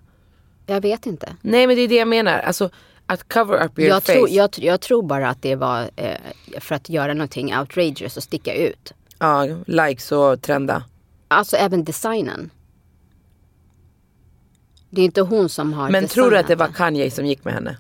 [0.65, 1.36] Jag vet inte.
[1.41, 2.39] Nej men det är det jag menar.
[2.39, 2.69] Alltså
[3.06, 4.13] att cover up your Jag face.
[4.13, 6.17] tror, jag, jag tror bara att det var eh,
[6.60, 8.91] för att göra någonting outrageous och sticka ut.
[9.19, 10.84] Ja, likes och trenda.
[11.28, 12.50] Alltså även designen.
[14.90, 17.44] Det är inte hon som har Men tror du att det var Kanye som gick
[17.46, 17.78] med henne?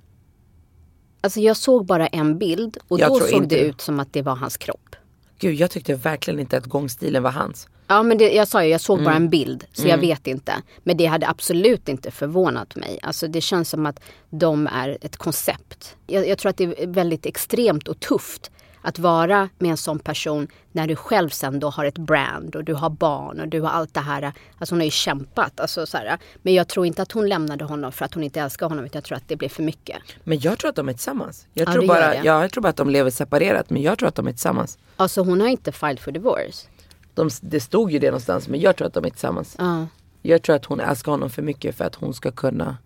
[1.21, 4.13] Alltså jag såg bara en bild och Jag då såg inte det ut som att
[4.13, 4.95] det var hans kropp.
[5.39, 7.67] Gud jag tyckte verkligen inte att gångstilen var hans.
[7.87, 9.05] Ja men det, jag sa ju, jag såg Mm.
[9.05, 10.53] bara en bild så jag vet inte.
[10.83, 12.99] Men det hade absolut inte förvånat mig.
[13.01, 15.95] Alltså det känns som att de är ett koncept.
[16.07, 18.51] Jag, jag tror att det är väldigt extremt och tufft
[18.85, 22.63] att vara med en sån person när du själv sen då har ett brand och
[22.63, 24.33] du har barn och du har allt det här.
[24.57, 25.59] Alltså hon har ju kämpat.
[25.59, 26.17] Alltså så här.
[26.41, 28.97] Men jag tror inte att hon lämnade honom för att hon inte älskar honom utan
[28.97, 29.97] jag tror att det blev för mycket.
[30.23, 31.47] Men jag tror att de är tillsammans.
[31.53, 34.09] Jag Ja, tror bara, ja, jag tror bara att de lever separerat men jag tror
[34.09, 34.77] att de är tillsammans.
[34.95, 36.67] Alltså hon har inte filed for divorce.
[37.13, 39.55] De, det stod ju det någonstans men jag tror att de är tillsammans.
[39.59, 39.87] Ja.
[40.21, 42.77] Jag tror att hon älskar honom för mycket för att hon ska kunna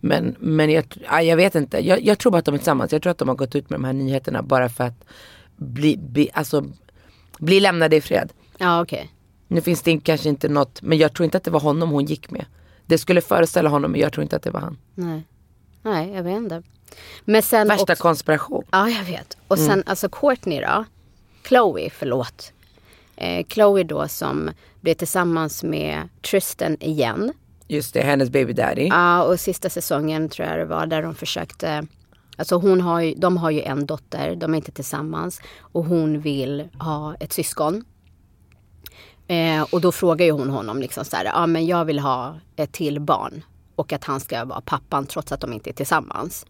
[0.00, 1.86] Men, men jag, ja, jag vet inte.
[1.86, 2.92] Jag, jag tror bara att de är tillsammans.
[2.92, 5.04] Jag tror att de har gått ut med de här nyheterna bara för att
[5.56, 6.64] bli, bli, alltså,
[7.38, 8.32] bli lämnade i fred.
[8.58, 9.12] Ja okej.
[9.48, 12.04] Nu finns det kanske inte något, men jag tror inte att det var honom hon
[12.04, 12.44] gick med.
[12.86, 14.78] Det skulle föreställa honom men jag tror inte att det var han.
[14.94, 15.22] Nej.
[15.82, 16.62] Nej jag vet inte.
[17.24, 18.64] Men sen Värsta också- konspiration.
[18.70, 19.36] Ja, jag vet.
[19.48, 20.84] Och sen alltså Courtney då.
[21.48, 22.52] Chloe, förlåt.
[23.16, 27.32] Eh, Chloe då som blev tillsammans med Tristan igen.
[27.68, 28.86] Just det, hennes baby daddy.
[28.86, 31.86] Ja, och sista säsongen tror jag det var där de försökte.
[32.36, 35.40] Alltså hon har ju, de har ju en dotter, de är inte tillsammans.
[35.60, 37.84] Och hon vill ha ett syskon.
[39.26, 42.36] Eh, och då frågar ju hon honom liksom så här, ja men jag vill ha
[42.56, 43.44] ett till barn.
[43.74, 46.46] Och att han ska vara pappan trots att de inte är tillsammans.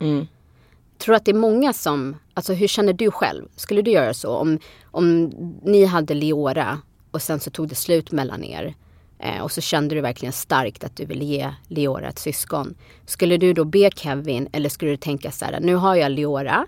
[0.98, 3.44] Tror du att det är många som, alltså hur känner du själv?
[3.56, 5.24] Skulle du göra så om, om
[5.62, 6.78] ni hade Leora
[7.10, 8.74] och sen så tog det slut mellan er
[9.18, 12.74] eh, och så kände du verkligen starkt att du ville ge Leora ett syskon.
[13.06, 16.66] Skulle du då be Kevin eller skulle du tänka så här, nu har jag Leora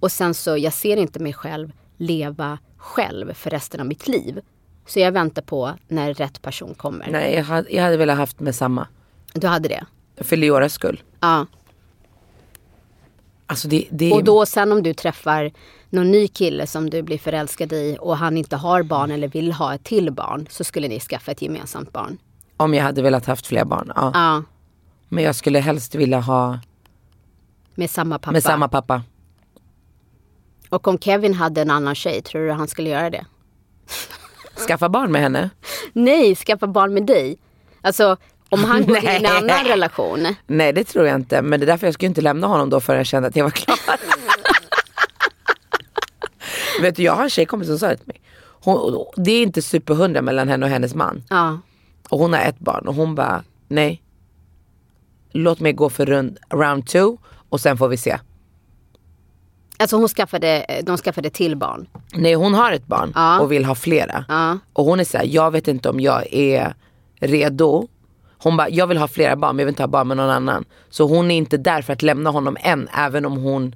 [0.00, 4.40] och sen så, jag ser inte mig själv leva själv för resten av mitt liv.
[4.86, 7.10] Så jag väntar på när rätt person kommer.
[7.10, 8.86] Nej, jag hade, jag hade velat haft med samma.
[9.32, 9.84] Du hade det?
[10.20, 11.02] För Leoras skull.
[11.20, 11.46] Ja.
[13.46, 15.52] Alltså det, det Och då sen om du träffar
[15.90, 19.52] någon ny kille som du blir förälskad i och han inte har barn eller vill
[19.52, 22.18] ha ett till barn så skulle ni skaffa ett gemensamt barn.
[22.56, 23.92] Om jag hade velat haft fler barn.
[23.96, 24.10] Ja.
[24.14, 24.42] Ja,
[25.08, 26.58] Men jag skulle helst vilja ha
[27.74, 28.32] med samma pappa.
[28.32, 29.02] med samma pappa.
[30.68, 33.26] Och om Kevin hade en annan tjej, tror du han skulle göra det?
[34.68, 35.50] Skaffa barn med henne.
[35.92, 37.38] Nej, skaffa barn med dig.
[37.80, 38.16] Alltså
[38.48, 40.34] om han går in i en annan relation.
[40.46, 41.42] Nej det tror jag inte.
[41.42, 43.44] Men det är därför jag skulle inte lämna honom då förrän jag kände att jag
[43.44, 43.78] var klar.
[46.80, 48.20] Vet du jag har en tjejkompis som sa det till mig.
[48.62, 51.24] Hon, det är inte superhundra mellan henne och hennes man.
[51.30, 51.58] Ja.
[52.08, 54.02] Och hon har ett barn och hon bara nej.
[55.32, 57.16] Låt mig gå för rund, round two
[57.48, 58.18] och sen får vi se.
[59.78, 61.88] Alltså hon skaffade, de skaffade till barn.
[62.14, 63.40] Nej hon har ett barn Ja.
[63.40, 64.24] och vill ha flera.
[64.28, 64.58] Ja.
[64.72, 66.74] Och hon är såhär, jag vet inte om jag är
[67.20, 67.88] redo.
[68.46, 70.30] Hon bara, jag vill ha flera barn men jag vill inte ha barn med någon
[70.30, 70.64] annan.
[70.88, 73.74] Så hon är inte där för att lämna honom än även om hon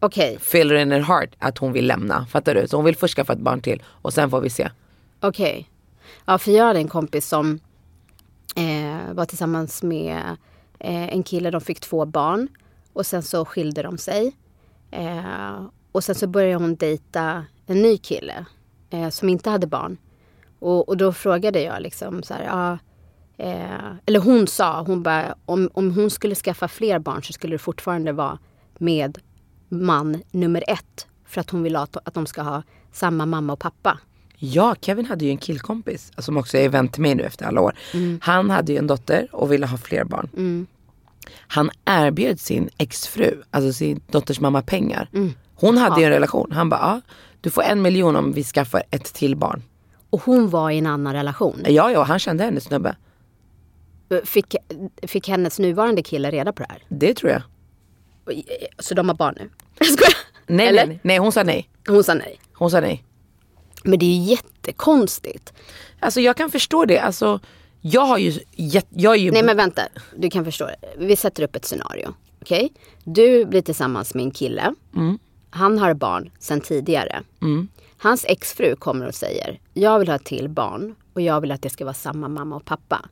[0.00, 2.26] Okej, feeler in her heart att hon vill lämna.
[2.26, 2.68] Fattar du?
[2.68, 4.70] Så hon vill först skaffa ett barn till och sen får vi se.
[5.20, 5.70] okej.
[6.24, 7.60] Ja, för jag hade en kompis som
[8.56, 10.18] eh, var tillsammans med
[10.78, 11.50] eh, en kille.
[11.50, 12.48] De fick två barn
[12.92, 14.32] och sen så skilde de sig.
[14.90, 18.44] Eh, och sen så började hon dejta en ny kille
[18.90, 19.96] eh, som inte hade barn.
[20.58, 22.78] Och, och då frågade jag liksom så här, ja,
[23.36, 27.54] eh, eller hon sa, hon bara, om, om hon skulle skaffa fler barn så skulle
[27.54, 28.38] det fortfarande vara
[28.78, 29.18] med
[29.68, 31.06] man nummer ett.
[31.26, 33.98] För att hon vill att, att de ska ha samma mamma och pappa.
[34.36, 37.60] Ja, Kevin hade ju en killkompis som också är vän till mig nu efter alla
[37.60, 37.74] år.
[38.20, 40.66] Han hade ju en dotter och ville ha fler barn.
[41.46, 45.08] Han erbjöd sin exfru, alltså sin dotters mamma pengar.
[45.54, 46.52] Hon hade ju en relation.
[46.52, 47.00] Han bara, ja,
[47.40, 49.62] du får en miljon om vi skaffar ett till barn.
[50.10, 51.62] Och hon var i en annan relation.
[51.68, 52.96] Ja, ja, han kände henne snubbe.
[54.24, 54.56] Fick,
[55.02, 56.82] fick hennes nuvarande kille reda på det här?
[56.88, 57.42] Det tror jag.
[58.78, 59.50] Så de har barn nu?
[59.86, 60.14] Skojar.
[60.46, 60.86] Nej, Eller?
[60.86, 61.68] nej, nej, hon sa nej.
[61.88, 62.40] Hon sa nej.
[62.52, 63.04] Hon sa nej.
[63.84, 65.52] Men det är ju jättekonstigt.
[66.00, 66.98] Alltså jag kan förstå det.
[66.98, 67.40] Alltså,
[67.80, 68.32] jag har ju,
[68.90, 69.82] jag är ju Nej men vänta,
[70.16, 70.76] du kan förstå det.
[70.96, 72.14] Vi sätter upp ett scenario.
[72.42, 72.72] Okej?
[73.04, 74.74] Du blir tillsammans med en kille.
[75.50, 77.22] Han har barn sedan tidigare.
[77.98, 81.62] Hans exfru kommer och säger, jag vill ha ett till barn och jag vill att
[81.62, 83.08] det ska vara samma mamma och pappa.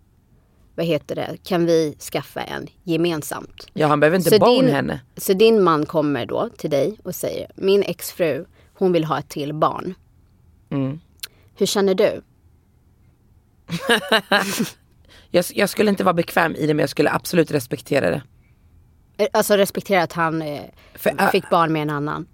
[0.75, 1.37] Vad heter det?
[1.45, 3.67] Kan vi skaffa en gemensamt?
[3.73, 5.01] Ja, han behöver inte bone henne.
[5.17, 9.29] så din man kommer då till dig och säger, min exfru, hon vill ha ett
[9.29, 9.95] till barn.
[10.71, 11.01] Mm.
[11.55, 12.23] Hur känner du?
[15.35, 18.23] Jag, jag skulle inte vara bekväm i det men jag skulle absolut respektera det.
[19.17, 20.61] Eh, Alltså respektera att han eh,
[20.95, 22.27] För, äh, fick barn med en annan.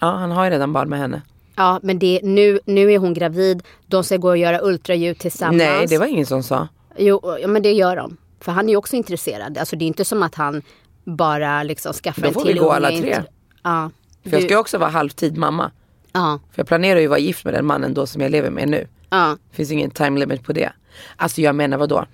[0.00, 1.22] Ja, han har ju redan barn med henne.
[1.56, 3.62] Ja, men det, nu, nu är hon gravid.
[3.86, 5.58] De ska gå och göra ultraljud tillsammans.
[5.58, 6.68] Nej, det var ingen som sa.
[6.98, 8.16] Jo, ja, men det gör de.
[8.40, 9.58] För han är ju också intresserad.
[9.58, 10.62] Alltså det är inte som att han
[11.04, 12.76] bara liksom skaffar Då en får till vi gå unge.
[12.76, 13.22] alla tre.
[13.62, 13.90] Ja.
[14.24, 15.70] För jag Du- ska ju också vara halvtid mamma.
[16.12, 16.38] ja.
[16.52, 18.68] För jag planerar ju att vara gift med den mannen då som jag lever med
[18.68, 18.86] nu.
[19.10, 19.36] Ja.
[19.52, 20.72] finns ingen time limit på det.
[21.16, 22.04] Alltså jag menar vad då?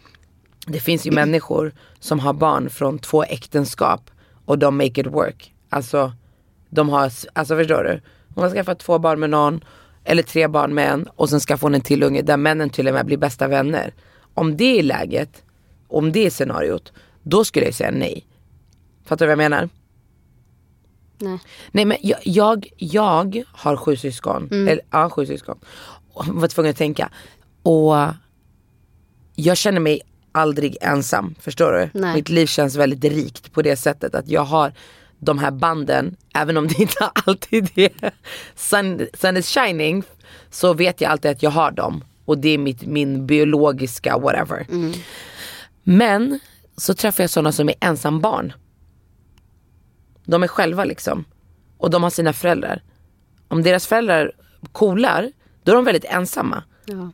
[0.66, 4.10] Det finns ju människor som har barn från två äktenskap
[4.44, 5.54] och de make it work.
[5.68, 6.12] Alltså,
[6.70, 8.00] de har, alltså förstår du?
[8.34, 9.64] Hon har skaffat två barn med någon,
[10.04, 12.88] eller tre barn med en och sen skaffar hon en till unge där männen till
[12.88, 13.94] och med blir bästa vänner.
[14.34, 15.42] Om det är läget,
[15.88, 16.92] om det är scenariot,
[17.22, 18.26] då skulle jag säga nej.
[19.04, 19.68] Fattar du vad jag menar?
[21.18, 21.38] Nej.
[21.70, 24.48] Nej men jag, jag, jag har sju syskon.
[24.52, 25.58] Eller, ja, sju syskon.
[26.12, 27.10] Och var tvungen att tänka.
[27.62, 27.94] Och
[29.34, 30.00] jag känner mig
[30.32, 31.34] aldrig ensam.
[31.40, 32.00] Förstår du?
[32.00, 32.14] Nej.
[32.14, 34.72] Mitt liv känns väldigt rikt på det sättet att jag har
[35.18, 38.12] de här banden, även om det inte alltid är
[38.54, 40.02] sun, sun is shining,
[40.50, 42.04] så vet jag alltid att jag har dem.
[42.24, 44.66] Och det är mitt, min biologiska whatever.
[45.82, 46.40] Men
[46.76, 48.52] så träffar jag sådana som är ensambarn.
[50.24, 51.24] De är själva liksom.
[51.78, 52.82] Och de har sina föräldrar.
[53.48, 54.32] Om deras föräldrar
[54.72, 55.32] kolar,
[55.62, 56.64] då är de väldigt ensamma.
[56.84, 57.10] Ja.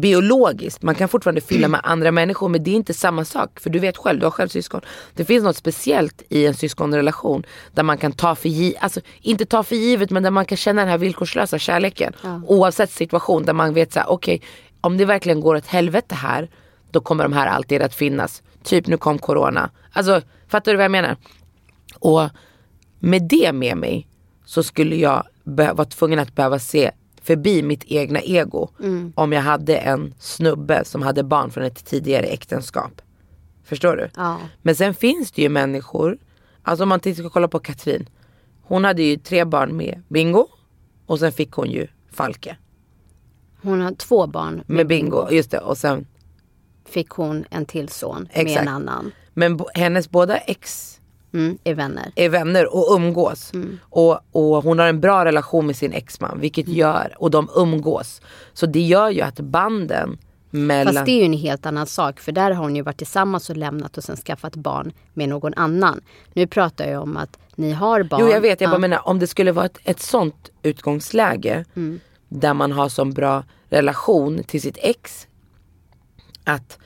[0.00, 3.60] Biologiskt, man kan fortfarande fylla med andra människor men det är inte samma sak.
[3.60, 4.80] För du vet själv, du har själv syskon.
[5.14, 9.46] Det finns något speciellt i en syskonrelation där man kan ta för givet, alltså inte
[9.46, 12.12] ta för givet men där man kan känna den här villkorslösa kärleken.
[12.46, 14.42] Oavsett situation där man vet såhär, okej
[14.80, 16.48] om det verkligen går åt helvete här,
[16.90, 18.42] då kommer de här alltid att finnas.
[18.62, 19.70] Typ nu kom corona.
[19.92, 21.16] Alltså fattar du vad jag menar?
[21.98, 22.28] Och
[22.98, 24.08] med det med mig
[24.44, 26.90] så skulle jag vara tvungen att behöva se
[27.26, 28.68] förbi mitt egna ego
[29.14, 33.02] om jag hade en snubbe som hade barn från ett tidigare äktenskap.
[33.64, 34.08] Förstår du?
[34.16, 34.38] Ja.
[34.62, 36.18] Men sen finns det ju människor,
[36.62, 38.08] alltså om man tittar och kollar på Katrin.
[38.62, 40.46] Hon hade ju tre barn med Bingo
[41.06, 42.56] och sen fick hon ju Falke
[43.62, 45.30] Hon har två barn med Bingo.
[45.30, 46.06] Just det, och sen,
[46.88, 48.60] Fick hon en till son med Exakt.
[48.62, 49.12] en annan.
[49.34, 50.92] men hennes båda ex
[51.36, 52.12] Mm, är vänner.
[52.14, 53.52] är vänner och umgås.
[53.80, 58.20] Och, och hon har en bra relation med sin exman vilket gör, och de umgås.
[58.52, 60.18] Så det gör ju att banden
[60.50, 60.94] mellan...
[60.94, 62.20] Fast det är ju en helt annan sak.
[62.20, 65.54] För där har hon ju varit tillsammans och lämnat och sen skaffat barn med någon
[65.54, 66.00] annan.
[66.32, 68.20] Nu pratar jag om att ni har barn.
[68.22, 68.72] Jo jag vet, jag Ja.
[68.72, 72.00] bara menar om det skulle vara ett, ett sånt utgångsläge Mm.
[72.28, 75.26] där man har så bra relation till sitt ex
[76.44, 76.78] att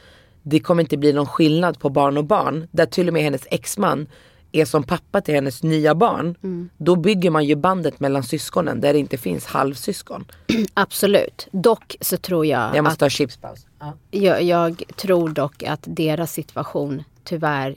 [0.42, 2.68] det kommer inte bli någon skillnad på barn och barn.
[2.70, 4.07] Där till och med hennes exman
[4.53, 6.34] är som pappa till hennes nya barn.
[6.42, 6.70] Mm.
[6.76, 10.24] Då bygger man ju bandet mellan syskonen där det inte finns halvsyskon.
[10.74, 11.48] Absolut.
[11.51, 13.66] Dock så tror jag, Jag måste att, ha chipspaus.
[13.78, 13.92] Ja.
[14.11, 17.76] jag, jag tror dock att deras situation tyvärr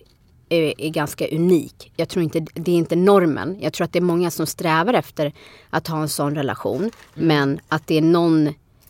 [0.49, 1.91] är, är ganska unik.
[1.95, 3.57] Jag tror inte, det är inte normen.
[3.59, 5.33] Jag tror att det är många som strävar efter
[5.69, 6.91] att ha en sån relation.
[7.13, 8.47] Men att det är någon,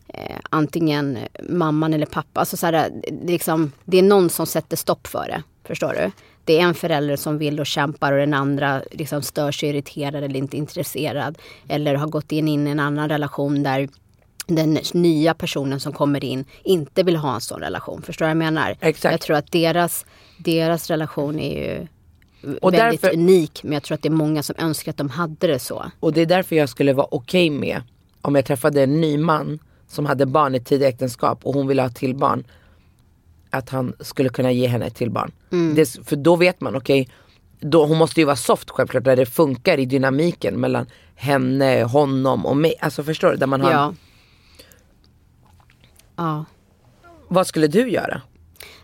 [0.07, 1.17] eh, antingen
[1.49, 2.91] mamman eller pappa, alltså så här,
[3.25, 5.43] liksom, det är någon som sätter stopp för det.
[5.63, 6.11] Förstår du?
[6.45, 10.23] Det är en förälder som vill och kämpar och den andra liksom stör sig, irriterad
[10.23, 11.37] eller inte intresserad.
[11.67, 13.89] Eller har gått in i en annan relation där
[14.47, 18.01] den nya personen som kommer in inte vill ha en sån relation.
[18.01, 18.77] Förstår du vad jag menar?
[18.79, 19.11] Exakt.
[19.11, 20.05] Jag tror att deras,
[20.37, 21.87] deras relation är ju
[22.61, 23.63] Och väldigt därför- unik.
[23.63, 25.91] Men jag tror att det är många som önskar att de hade det så.
[25.99, 27.81] Och det är därför jag skulle vara okej med
[28.21, 31.81] om jag träffade en ny man som hade barn i tidigare äktenskap och hon ville
[31.81, 32.43] ha till barn.
[33.54, 35.32] Att han skulle kunna ge henne ett till barn.
[35.76, 37.10] Det, för då vet man, okej,
[37.60, 40.86] då, hon måste ju vara soft självklart där det funkar i dynamiken mellan
[41.16, 42.76] henne, honom och mig.
[42.80, 43.38] Alltså förstår du?
[43.38, 43.93] Där man har, Ja.
[46.16, 46.45] Ja.
[47.28, 48.22] Vad skulle du göra?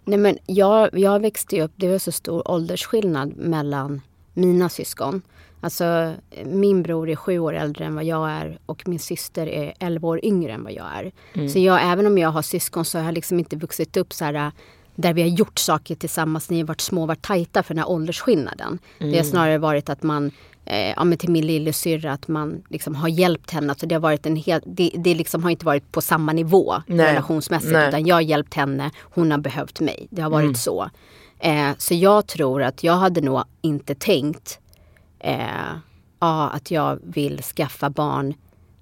[0.03, 4.01] Nej men jag, jag växte upp, det var så stor åldersskillnad mellan
[4.33, 5.21] mina syskon.
[5.61, 9.73] Alltså min bror är sju år äldre än vad jag är och min syster är
[9.79, 11.11] elva år yngre än vad jag är.
[11.49, 14.25] Så jag, även om jag har syskon så har jag liksom inte vuxit upp så
[14.25, 14.51] här
[15.01, 17.83] där vi har gjort saker tillsammans, ni har varit små och varit tajta för den
[17.83, 18.79] här åldersskillnaden.
[18.97, 20.31] Det har snarare varit att man,
[20.65, 23.71] eh, ja men till min lillasyrra, att man liksom har hjälpt henne.
[23.71, 26.75] Alltså det har varit en helt, det, det liksom har inte varit på samma nivå
[26.87, 27.05] Nej.
[27.05, 27.73] relationsmässigt.
[27.73, 27.87] Nej.
[27.87, 30.07] Utan jag har hjälpt henne, hon har behövt mig.
[30.09, 30.89] Det har varit så.
[31.39, 34.59] Eh, så jag tror att jag hade nog inte tänkt
[35.19, 35.73] eh,
[36.19, 38.33] ja, att jag vill skaffa barn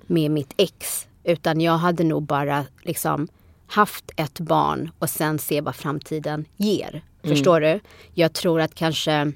[0.08, 1.08] med mitt ex.
[1.24, 3.28] Utan jag hade nog bara liksom
[3.68, 7.02] haft ett barn och sen se vad framtiden ger.
[7.24, 7.80] Förstår du?
[8.14, 9.32] Jag tror att kanske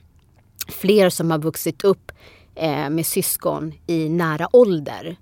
[0.67, 2.11] fler som har vuxit upp
[2.55, 5.15] eh, med syskon i nära ålder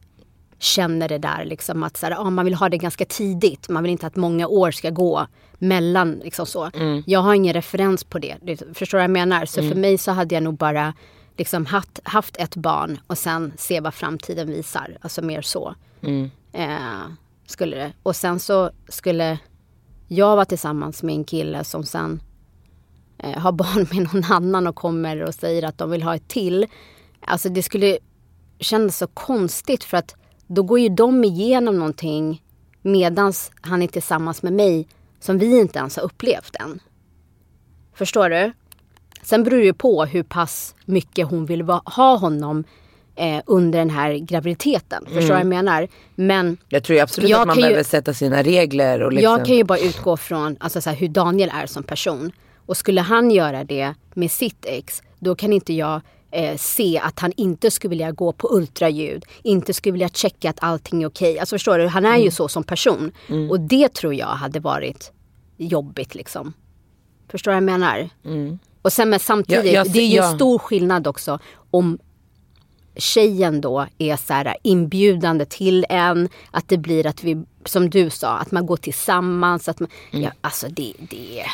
[0.60, 3.70] känner det där liksom att så här, ah, man vill ha det ganska tidigt.
[3.70, 5.28] Man vill inte att många år ska gå
[5.58, 6.70] mellan liksom så.
[7.06, 8.38] Jag har ingen referens på det.
[8.74, 9.46] Förstår du vad jag menar?
[9.46, 10.94] Så för mig så hade jag nog bara
[11.40, 14.98] liksom haft, haft ett barn och sen se vad framtiden visar.
[15.02, 15.76] Alltså mer så.
[16.52, 17.08] Eh,
[17.46, 17.94] skulle det.
[18.04, 19.40] Och sen så skulle
[20.08, 22.22] jag vara tillsammans med en kille som sen
[23.18, 26.28] eh, har barn med någon annan och kommer och säger att de vill ha ett
[26.28, 26.68] till.
[27.22, 27.98] Alltså det skulle
[28.60, 30.16] kännas så konstigt för att
[30.48, 32.44] då går ju de igenom någonting
[32.82, 34.88] medans han är tillsammans med mig
[35.20, 36.80] som vi inte ens har upplevt än.
[37.94, 38.54] Förstår du?
[39.24, 42.63] Sen beror det på hur pass mycket hon vill ha honom
[43.15, 45.03] eh, under den här graviditeten.
[45.05, 45.88] Förstår du vad jag menar?
[46.15, 49.13] Men Jag tror ju absolut Jag att man kan ju- behöver sätta sina regler och
[49.13, 49.32] liksom.
[49.32, 52.32] jag kan ju bara utgå från alltså, så här, hur Daniel är som person.
[52.65, 56.01] Och skulle han göra det med sitt ex, då kan inte jag
[56.32, 60.57] eh, se att han inte skulle vilja gå på ultraljud, inte skulle vilja checka att
[60.63, 61.39] allting är okej.
[61.39, 62.22] Alltså förstår du, han är Mm.
[62.22, 63.11] ju så som person.
[63.49, 65.11] Och det tror jag hade varit
[65.57, 66.53] jobbigt liksom.
[67.32, 68.09] Förstår du vad jag menar?
[68.82, 69.66] Och sen men samtidigt.
[69.66, 70.36] Ja, jag det är ju ja.
[70.36, 71.40] stor skillnad också
[71.72, 72.00] om
[72.96, 76.30] tjejen då är så här inbjudande till en.
[76.52, 79.70] Att det blir att vi, som du sa, att man går tillsammans.
[79.70, 80.24] Att man, Mm.
[80.24, 81.46] ja, alltså det, det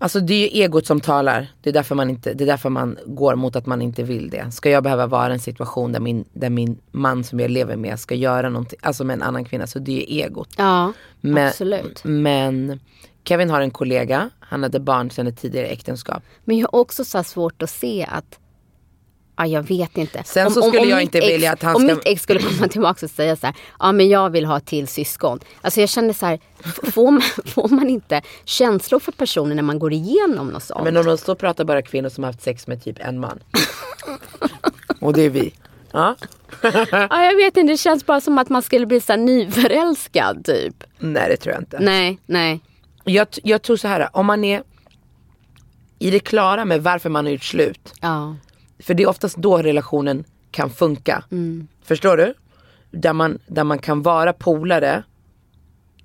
[0.00, 1.46] Alltså det är ju egot som talar.
[1.62, 4.30] Det är, därför man inte, det är därför man går mot att man inte vill
[4.30, 4.50] det.
[4.52, 7.76] Ska jag behöva vara i en situation där min, där min man som jag lever
[7.76, 9.66] med ska göra någonting, alltså med en annan kvinna.
[9.66, 10.48] Så det är egot.
[10.56, 12.00] Ja, Men, absolut.
[12.04, 12.80] Men
[13.28, 16.22] Kevin har en kollega, han hade barn sedan ett tidigare äktenskap.
[16.44, 18.38] Men jag har också så svårt att se att
[19.40, 20.22] Ja, jag vet inte.
[20.24, 22.40] Sen så skulle jag mitt inte ex, vilja att han Om ska- mitt ex skulle
[22.40, 25.40] komma tillbaka och säga så här, ja men jag vill ha till syskon.
[25.60, 26.40] Alltså jag känner så här,
[26.92, 30.84] får man, får man inte känslor för personen när man går igenom något sånt?
[30.84, 33.20] Men om de står och pratar bara kvinnor som har haft sex med typ en
[33.20, 33.38] man.
[35.00, 35.54] och det är vi.
[35.92, 36.14] Ja.
[36.90, 40.44] Ja, jag vet inte, det känns bara som att man skulle bli så här nyförälskad
[40.44, 40.84] typ.
[40.98, 41.78] Nej det tror jag inte.
[41.80, 42.60] Nej, nej.
[43.08, 44.62] Jag, jag tror så här, om man är
[45.98, 47.94] i det klara med varför man har gjort slut.
[48.00, 48.36] Ja.
[48.78, 51.24] För det är oftast då relationen kan funka.
[51.82, 52.34] Förstår du?
[52.90, 55.02] Där man, där man kan vara polare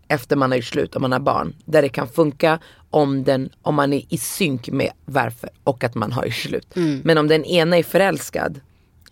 [0.08, 1.56] efter man har gjort slut, om man har barn.
[1.66, 5.95] Där det kan funka om, den, om man är i synk med varför och att
[5.95, 6.68] man har gjort slut.
[7.04, 8.60] Men om den ena är förälskad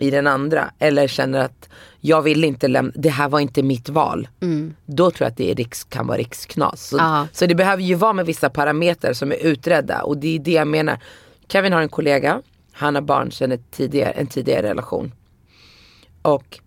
[0.02, 3.90] i den andra eller känner att jag vill inte lämna, det här var inte mitt
[3.90, 4.28] val.
[4.86, 6.88] Då tror jag att det är riks, kan vara riksknas.
[6.88, 6.98] Så,
[7.32, 10.52] så det behöver ju vara med vissa parametrar som är utredda och det är det
[10.52, 11.00] jag menar.
[11.48, 12.42] Kevin har en kollega,
[12.72, 15.12] han har barn sedan tidigare, en tidigare relation.
[16.22, 16.60] Och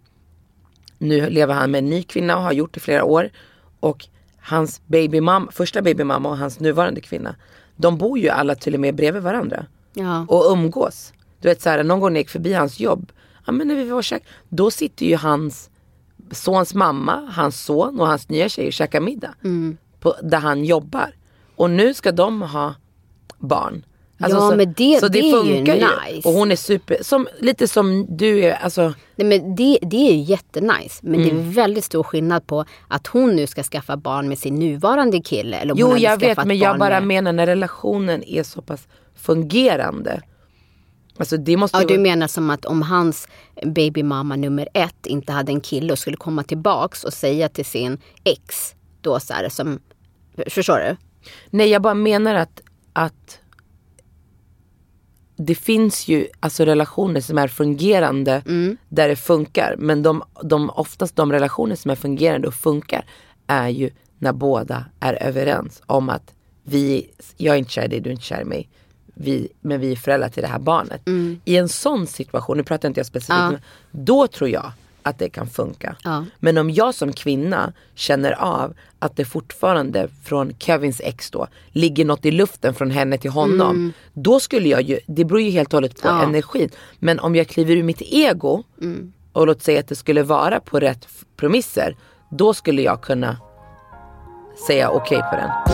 [0.98, 3.30] nu lever han med en ny kvinna och har gjort det i flera år.
[3.80, 4.06] Och
[4.38, 7.36] hans babymamma, första babymamma och hans nuvarande kvinna.
[7.76, 9.66] De bor ju alla till och med bredvid varandra.
[9.92, 10.26] Ja.
[10.28, 11.12] Och umgås.
[11.40, 13.12] Du vet så här, någon gång när jag gick förbi hans jobb.
[13.46, 15.70] Ja men när vi var och käk, Då sitter ju hans
[16.30, 19.34] sons mamma, hans son och hans nya tjej och käkar middag.
[20.00, 21.14] På, där han jobbar.
[21.56, 22.74] Och nu ska de ha
[23.38, 23.84] barn.
[24.20, 26.28] Alltså, Ja, så, men det- så det är ju funkar nice.
[26.28, 28.52] Och hon är super, som, lite som du är.
[28.54, 31.00] Alltså, Nej, men det, det är ju jättenice.
[31.02, 31.48] Men det Mm.
[31.48, 35.56] är väldigt stor skillnad på att hon nu ska skaffa barn med sin nuvarande kille.
[35.56, 37.06] Eller jo jag vet men jag bara med...
[37.06, 40.20] menar när relationen är så pass fungerande.
[41.18, 43.28] Alltså det måste Ja, du menar som att om hans
[43.62, 47.98] babymamma nummer ett inte hade en kille och skulle komma tillbaks och säga till sin
[48.24, 49.80] ex då så här som...
[50.48, 50.96] Förstår du?
[51.50, 52.60] Nej jag bara menar att,
[52.92, 53.38] att
[55.36, 58.76] det finns ju alltså relationer som är fungerande Mm.
[58.88, 59.74] där det funkar.
[59.78, 63.04] Men de, de, oftast de relationer som är fungerande och funkar
[63.46, 68.00] är ju när båda är överens om att vi, jag är inte kär i dig,
[68.00, 68.68] du är inte kär i mig.
[69.14, 71.00] Vi, men vi är föräldrar till det här barnet.
[71.44, 73.52] I en sån situation, nu pratar inte jag specifikt, Mm.
[73.52, 73.58] Ja.
[73.90, 75.96] då tror jag att det kan funka.
[76.04, 76.24] Ja.
[76.40, 82.04] Men om jag som kvinna känner av att det fortfarande från Kevins ex då ligger
[82.04, 83.92] något i luften från henne till honom.
[84.12, 86.22] Då skulle jag ju, det beror ju helt och hållet på Ja.
[86.22, 86.70] energin.
[86.98, 88.62] Men om jag kliver ur mitt ego
[89.32, 91.96] och låt säga att det skulle vara på rätt premisser.
[92.30, 93.36] Då skulle jag kunna
[94.66, 95.73] säga okej på den.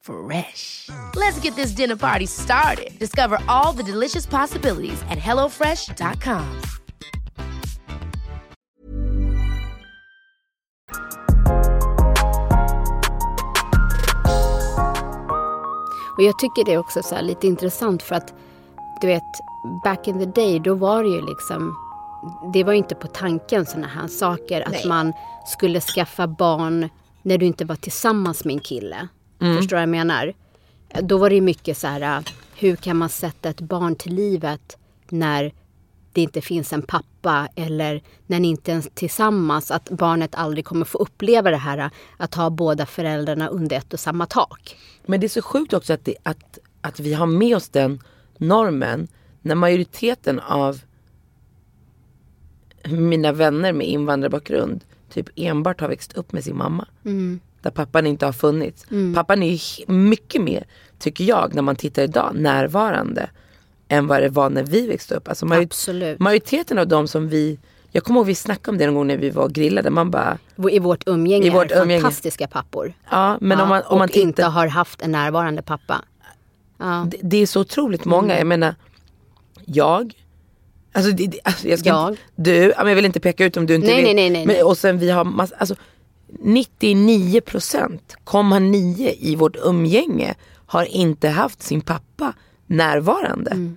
[0.00, 0.88] Fresh.
[1.16, 2.98] Let's get this dinner party started.
[2.98, 6.62] Discover all the delicious possibilities at hellofresh.com.
[16.16, 18.34] Och jag tycker det är också så lite intressant för att
[19.00, 19.22] du vet,
[19.84, 21.76] back in the day då var det ju liksom
[22.52, 25.12] det var ju inte på tanken sådana här saker att man
[25.46, 26.88] skulle skaffa barn
[27.22, 29.08] när du inte var tillsammans med en kille.
[29.38, 30.32] Förstår du vad jag menar?
[31.02, 32.24] Då var det mycket så här,
[32.54, 34.76] hur kan man sätta ett barn till livet
[35.08, 35.52] när
[36.12, 40.64] det inte finns en pappa eller när ni inte ens är tillsammans, att barnet aldrig
[40.64, 44.76] kommer få uppleva det här att ha båda föräldrarna under ett och samma tak.
[45.06, 48.00] Men det är så sjukt också att, det, att, att vi har med oss den
[48.38, 49.08] normen
[49.42, 50.80] när majoriteten av
[52.84, 56.86] mina vänner med invandrarbakgrund typ enbart har växt upp med sin mamma.
[57.62, 58.86] Där pappan inte har funnits.
[59.14, 59.60] Pappan är
[59.92, 60.64] mycket mer,
[60.98, 63.30] tycker jag, när man tittar idag, närvarande
[63.88, 65.28] än vad det var när vi växte upp.
[65.28, 66.18] Alltså major- Absolut.
[66.18, 67.58] Majoriteten av dem som vi,
[67.90, 70.38] jag kommer ihåg vi snackade om det någon gång när vi var grillade, man bara,
[70.70, 72.00] I vårt umgänge I vårt är umgänge.
[72.00, 72.92] fantastiska pappor.
[73.10, 76.04] ja men Ja, om man, om och man tittar inte har haft en närvarande pappa.
[77.06, 78.24] det, det är så otroligt många.
[78.34, 78.38] Mm.
[78.38, 78.74] Jag menar,
[79.64, 80.12] jag.
[80.92, 82.08] Alltså, det, alltså jag ska Jag.
[82.10, 84.04] Inte, du, ja, jag vill inte peka ut om du inte Nej, vill.
[84.04, 85.74] nej, nej, nej, men, och sen vi har massa, alltså
[86.28, 90.34] 99% komma 9 i vårt umgänge
[90.66, 92.34] har inte haft sin pappa
[92.66, 93.50] närvarande.
[93.50, 93.76] Mm.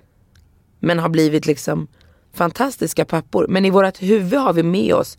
[0.80, 1.88] Men har blivit liksom
[2.34, 3.46] fantastiska pappor.
[3.50, 5.18] Men i vårt huvud har vi med oss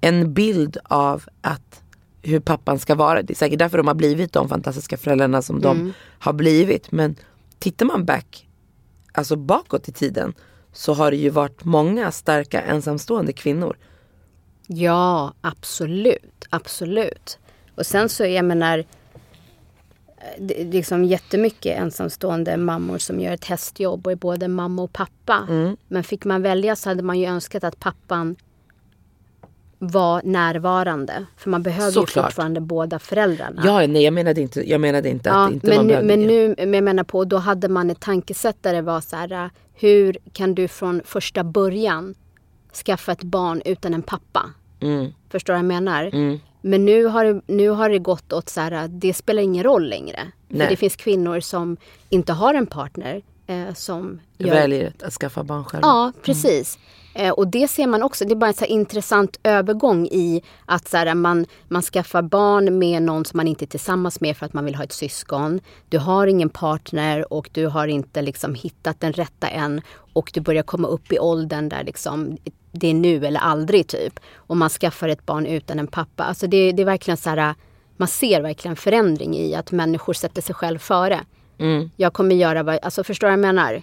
[0.00, 1.82] en bild av att
[2.22, 3.22] hur pappan ska vara.
[3.22, 5.62] Det är säkert därför de har blivit de fantastiska föräldrarna som Mm.
[5.62, 6.92] de har blivit.
[6.92, 7.16] Men
[7.58, 8.48] tittar man back,
[9.12, 10.34] alltså bakåt i tiden
[10.72, 13.76] så har det ju varit många starka ensamstående kvinnor.
[14.66, 16.44] Ja, absolut.
[16.50, 17.38] Absolut.
[17.74, 18.84] Och sen så, jag menar, eh,
[20.38, 24.92] det är liksom jättemycket ensamstående mammor som gör ett hästjobb och är både mamma och
[24.92, 25.46] pappa.
[25.88, 28.36] Men fick man välja så hade man ju önskat att pappan
[29.78, 31.26] vara närvarande.
[31.36, 32.24] För man behöver ju Såklart.
[32.24, 33.62] fortfarande båda föräldrarna.
[33.64, 36.16] Ja, nej jag menade inte, jag menade inte Ja, att inte men, man nu, behövde
[36.16, 39.16] men nu, men jag menar på, då hade man ett tankesätt där det var så
[39.16, 42.14] här, hur kan du från första början
[42.76, 44.50] skaffa ett barn utan en pappa?
[44.80, 45.12] Mm.
[45.30, 46.10] Förstår du vad jag menar?
[46.60, 49.88] Men nu har, det- nu har det gått åt så här, det spelar ingen roll
[49.88, 50.18] längre.
[50.50, 50.66] För Nej.
[50.70, 51.76] det finns kvinnor som
[52.08, 55.80] inte har en partner eh, som Jag väljer att skaffa barn själv.
[55.82, 56.78] Ja, precis.
[57.14, 60.88] Eh, och det ser man också, det är bara en så intressant övergång i att
[60.88, 64.46] så här, man, man skaffar barn med någon som man inte är tillsammans med för
[64.46, 65.60] att man vill ha ett syskon.
[65.88, 69.80] Du har ingen partner och du har inte liksom hittat den rätta än.
[70.12, 72.36] Och du börjar komma upp i åldern där liksom,
[72.74, 74.20] det är nu eller aldrig typ.
[74.34, 76.24] Och man skaffar ett barn utan en pappa.
[76.24, 77.54] Alltså det, det är verkligen så här,
[77.96, 81.20] man ser verkligen förändring i att människor sätter sig själv före.
[81.96, 83.82] Jag kommer göra vad, alltså förstår du vad jag menar?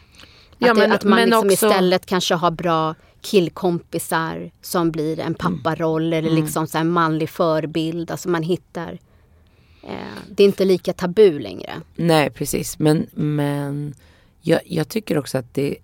[0.57, 5.19] Ja, att, men- det, att man liksom också- istället kanske har bra killkompisar som blir
[5.19, 8.11] en papparoll eller liksom så här manlig förebild.
[8.11, 8.99] Alltså man hittar...
[9.83, 9.93] Eh,
[10.29, 11.71] det är inte lika tabu längre.
[11.95, 13.93] Nej precis men, men
[14.41, 15.75] jag, jag tycker också att det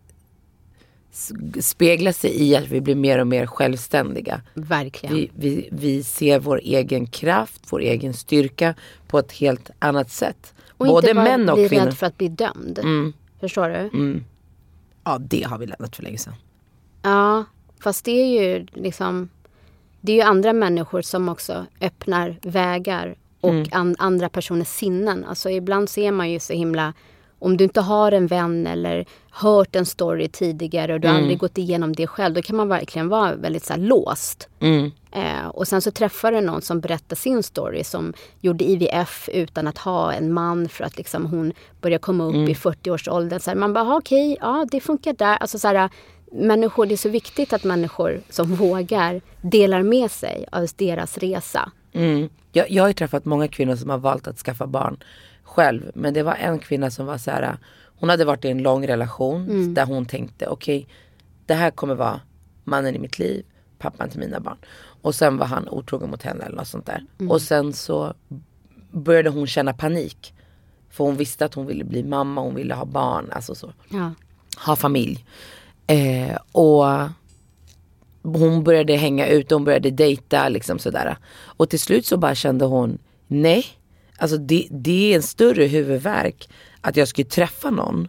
[1.17, 4.41] s- speglar sig i att vi blir mer och mer självständiga.
[4.53, 5.15] Verkligen.
[5.15, 8.73] Vi, vi, vi ser vår egen kraft, vår egen styrka
[9.07, 10.53] på ett helt annat sätt.
[10.69, 11.85] och Både inte bara män och bli kvinnor.
[11.85, 12.79] rädd för att bli dömd.
[13.39, 14.21] Förstår du?
[15.03, 16.33] Ja det har vi lämnat för länge sedan.
[17.01, 17.43] Ja,
[17.79, 19.29] fast det är ju liksom...
[20.01, 23.67] Det är ju andra människor som också öppnar vägar och Mm.
[23.71, 25.25] an, andra personers sinnen.
[25.25, 26.93] Alltså ibland ser man ju så himla...
[27.39, 31.23] Om du inte har en vän eller hört en story tidigare och du har Mm.
[31.23, 32.35] aldrig gått igenom det själv.
[32.35, 34.47] Då kan man verkligen vara väldigt så här låst.
[34.59, 34.91] Mm.
[35.11, 39.67] Eh, och sen så träffar du någon som berättar sin story som gjorde IVF utan
[39.67, 42.49] att ha en man för att liksom hon börjar komma upp Mm.
[42.49, 43.39] i 40-årsåldern.
[43.39, 45.35] Så här, man bara, "Ah, okej, ja det funkar där.
[45.37, 45.89] Alltså så här,
[46.31, 51.71] människor, det är så viktigt att människor som vågar delar med sig av deras resa.
[51.93, 52.29] Mm.
[52.51, 54.97] Jag, jag har ju träffat många kvinnor som har valt att skaffa barn
[55.57, 55.91] själv.
[55.95, 57.57] Men det var en kvinna som var så här.
[57.99, 60.87] Hon hade varit i en lång relation där hon tänkte okej
[61.47, 62.21] det här kommer vara
[62.63, 63.45] mannen i mitt liv,
[63.79, 64.57] pappan till mina barn.
[65.01, 67.05] Och sen var han otrogen mot henne eller något sånt där.
[67.29, 68.13] Och sen så
[68.91, 70.33] började hon känna panik.
[70.89, 73.73] För hon visste att hon ville bli mamma, hon ville ha barn, alltså så.
[73.89, 74.11] Ja.
[74.65, 75.25] Ha familj.
[75.87, 76.85] Eh, och
[78.23, 81.17] hon började hänga ut, hon började dejta liksom sådär.
[81.57, 82.97] Och till slut så bara kände hon,
[83.27, 83.65] nej.
[84.17, 86.49] Alltså det, det är en större huvudvärk
[86.81, 88.07] att jag skulle träffa någon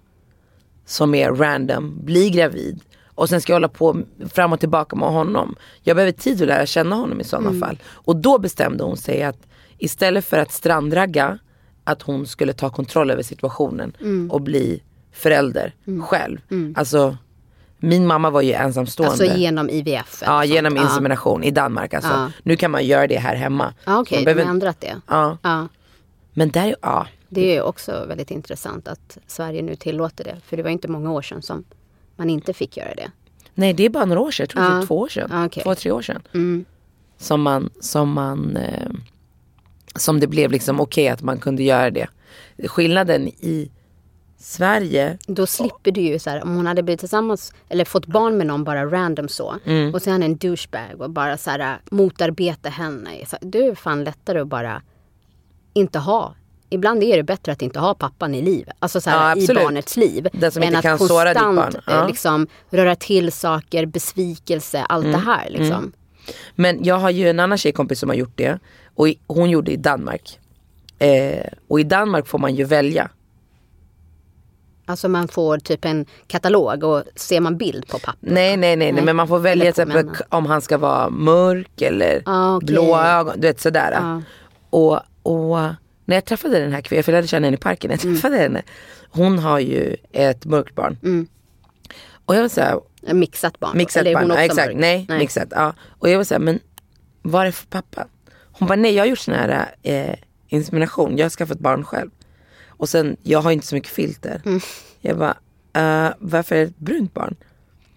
[0.86, 2.80] som är random, bli gravid
[3.14, 4.02] och sen ska jag hålla på
[4.32, 5.56] fram och tillbaka med honom.
[5.82, 7.78] Jag behöver tid att lära känna honom i sådana fall.
[7.88, 9.36] Och då bestämde hon sig att
[9.78, 11.38] istället för att strandragga
[11.84, 13.92] att hon skulle ta kontroll över situationen
[14.30, 14.82] och bli
[15.12, 16.38] förälder själv.
[16.76, 17.16] Alltså
[17.78, 19.10] min mamma var ju ensamstående.
[19.24, 20.22] Alltså genom IVF.
[20.26, 20.82] Ja, genom Ja.
[20.82, 22.10] insemination i Danmark alltså.
[22.10, 22.30] Ja.
[22.42, 23.74] Nu kan man göra det här hemma.
[23.84, 24.96] Ja, Okej, de behöver- har ändrat det.
[25.06, 25.68] Ja, Ja.
[26.38, 27.06] Men där, ja.
[27.28, 30.36] Det är också väldigt intressant att Sverige nu tillåter det.
[30.44, 31.64] För det var inte många år sedan som
[32.16, 33.10] man inte fick göra det.
[33.54, 34.86] Nej det är bara några år sedan, jag tror det är Ja.
[34.86, 35.28] två år sedan.
[35.32, 35.62] Ja, okej.
[35.62, 36.22] Två, tre år sedan.
[36.34, 36.64] Mm.
[37.18, 38.90] Som man, som man, eh,
[39.96, 42.06] som det blev liksom okej att man kunde göra det.
[42.66, 43.70] Skillnaden i
[44.40, 48.36] Sverige, Då slipper du ju så här, om hon hade blivit tillsammans eller fått barn
[48.36, 49.56] med någon bara random så.
[49.64, 49.94] Mm.
[49.94, 53.10] Och sen en douchebag och bara så här motarbeta henne.
[53.26, 54.82] Så, det är fan lättare att bara
[55.78, 56.34] inte ha.
[56.70, 58.74] Ibland är det bättre att inte ha pappan i livet.
[58.78, 60.28] Alltså så här, Ja, i barnets liv.
[60.32, 61.72] Den som än inte att kan såra ditt barn.
[61.86, 61.92] Ja.
[62.02, 65.20] eh, liksom röra till saker, besvikelse, allt Mm.
[65.20, 65.92] det här liksom.
[66.54, 68.58] men jag har ju en annan tjejkompis som har gjort det.
[68.94, 70.38] Och i, hon gjorde det i Danmark.
[70.98, 73.10] Eh, och i Danmark får man ju välja.
[74.86, 78.18] Alltså man får typ en katalog och ser man bild på papper.
[78.20, 79.04] Nej nej nej, nej.
[79.04, 80.16] men man får välja männen.
[80.28, 82.66] om han ska vara mörk eller Ah, okej.
[82.66, 83.90] blå ögon, du vet sådär.
[83.92, 84.22] Ja.
[84.70, 85.58] Och, och
[86.04, 88.36] när jag träffade den här kvinnan, för jag lärde känna henne i parken, jag träffade
[88.36, 88.62] henne.
[89.10, 91.26] Hon har ju ett mörkt barn.
[92.24, 92.80] Och jag var såhär,
[93.12, 93.76] Mixat barn.
[93.76, 94.80] mixat Eller är hon barn, ja, också exakt, mörk?
[95.08, 95.48] nej, mixat.
[95.50, 95.74] Ja.
[95.88, 96.60] Och jag var såhär, men
[97.22, 98.06] vad är det för pappa?
[98.52, 100.14] Hon bara, nej jag har gjort sån här eh,
[100.48, 102.10] insemination, jag har skaffat barn själv.
[102.68, 104.42] Och sen, jag har inte så mycket filter.
[104.44, 104.60] Mm.
[105.00, 105.36] Jag bara,
[105.72, 107.36] eh, varför är det ett brunt barn?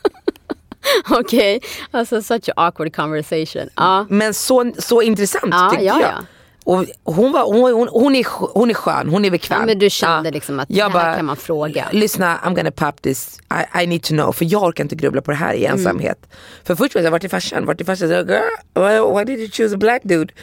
[1.09, 1.61] Okej,
[1.91, 3.69] alltså such an awkward conversation.
[3.75, 6.09] Ja, Men så, så intressant Ja, tyckte ja, jag.
[6.09, 6.25] ja.
[6.65, 9.59] Och hon, var, hon, hon, hon, är, hon är skön, hon är bekväm.
[9.59, 11.87] Ja, men du kände liksom att det här kan man fråga.
[11.91, 13.39] Lyssna, I'm gonna pop this,
[13.75, 14.31] I, I need to know.
[14.31, 15.77] För jag orkar inte grubbla på det här i Mm.
[15.77, 16.25] ensamhet.
[16.63, 17.65] För först var jag, vart är farsan?
[17.65, 18.07] Vart är farsan?
[18.09, 20.33] Så, Girl, why did you choose a black dude?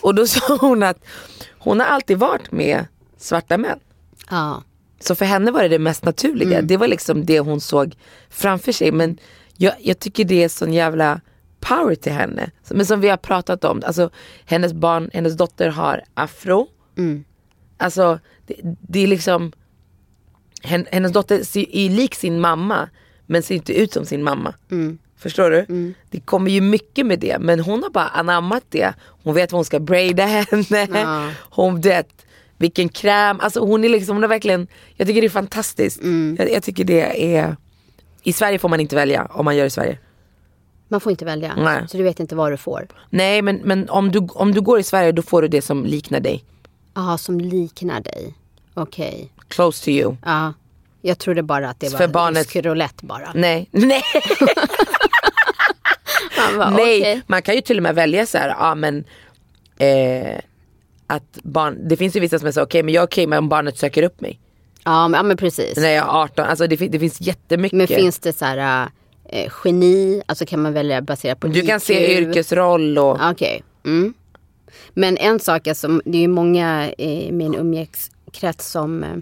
[0.00, 0.98] Och då sa hon att
[1.58, 2.84] hon har alltid varit med
[3.18, 3.78] svarta män.
[4.30, 4.62] ja.
[5.00, 6.54] Så för henne var det det mest naturliga.
[6.58, 6.66] Mm.
[6.66, 7.94] Det var liksom det hon såg
[8.30, 8.92] framför sig.
[8.92, 9.18] Men
[9.56, 11.20] jag, jag tycker det är sån jävla
[11.60, 12.50] power till henne.
[12.70, 14.10] Men som vi har pratat om, alltså
[14.44, 16.68] hennes barn, hennes dotter har afro.
[17.78, 18.54] Alltså det,
[18.88, 19.52] det är liksom,
[20.62, 22.88] hen, hennes dotter är lik sin mamma
[23.26, 24.54] men ser inte ut som sin mamma.
[25.18, 25.64] Förstår du?
[26.10, 28.94] Det kommer ju mycket med det men hon har bara anammat det.
[29.22, 30.86] Hon vet vad hon ska braida henne.
[31.50, 32.08] Hon vet
[32.58, 36.00] vilken kräm, alltså hon är liksom, hon är verkligen, jag tycker det är fantastiskt.
[36.38, 37.56] Jag, jag tycker det är,
[38.26, 39.98] i Sverige får man inte välja om man gör i Sverige.
[40.88, 41.54] Man får inte välja.
[41.56, 41.88] Nej.
[41.88, 42.88] Så du vet inte vad du får.
[43.10, 45.84] Nej men, men om, du, om du går i Sverige då får du det som
[45.84, 46.44] liknar dig.
[46.94, 48.34] Jaha, som liknar dig.
[48.74, 49.32] Okej.
[49.48, 50.16] Close to you.
[50.24, 50.52] Ja.
[51.02, 53.32] Jag trodde bara att det var För barnet- rysk roulette bara.
[53.34, 54.02] Nej, nej,
[56.36, 57.00] Man bara, nej.
[57.00, 57.22] okej.
[57.26, 59.04] Man kan ju till och med välja så här, ja men
[59.78, 60.40] eh,
[61.06, 63.38] att barn, det finns ju vissa som är så okej men jag är okej men
[63.38, 64.40] om barnet söker upp mig.
[64.86, 65.76] Ja, men, ja men precis.
[65.76, 67.76] När jag är 18, alltså det, det finns jättemycket.
[67.76, 68.88] Men finns det så här
[69.28, 73.62] eh, geni, alltså kan man välja baserat på du kan se yrkesroll och Okej.
[73.84, 74.14] Mm.
[74.94, 79.16] Men en sak som, det är ju många i min umgängeskrets som eh,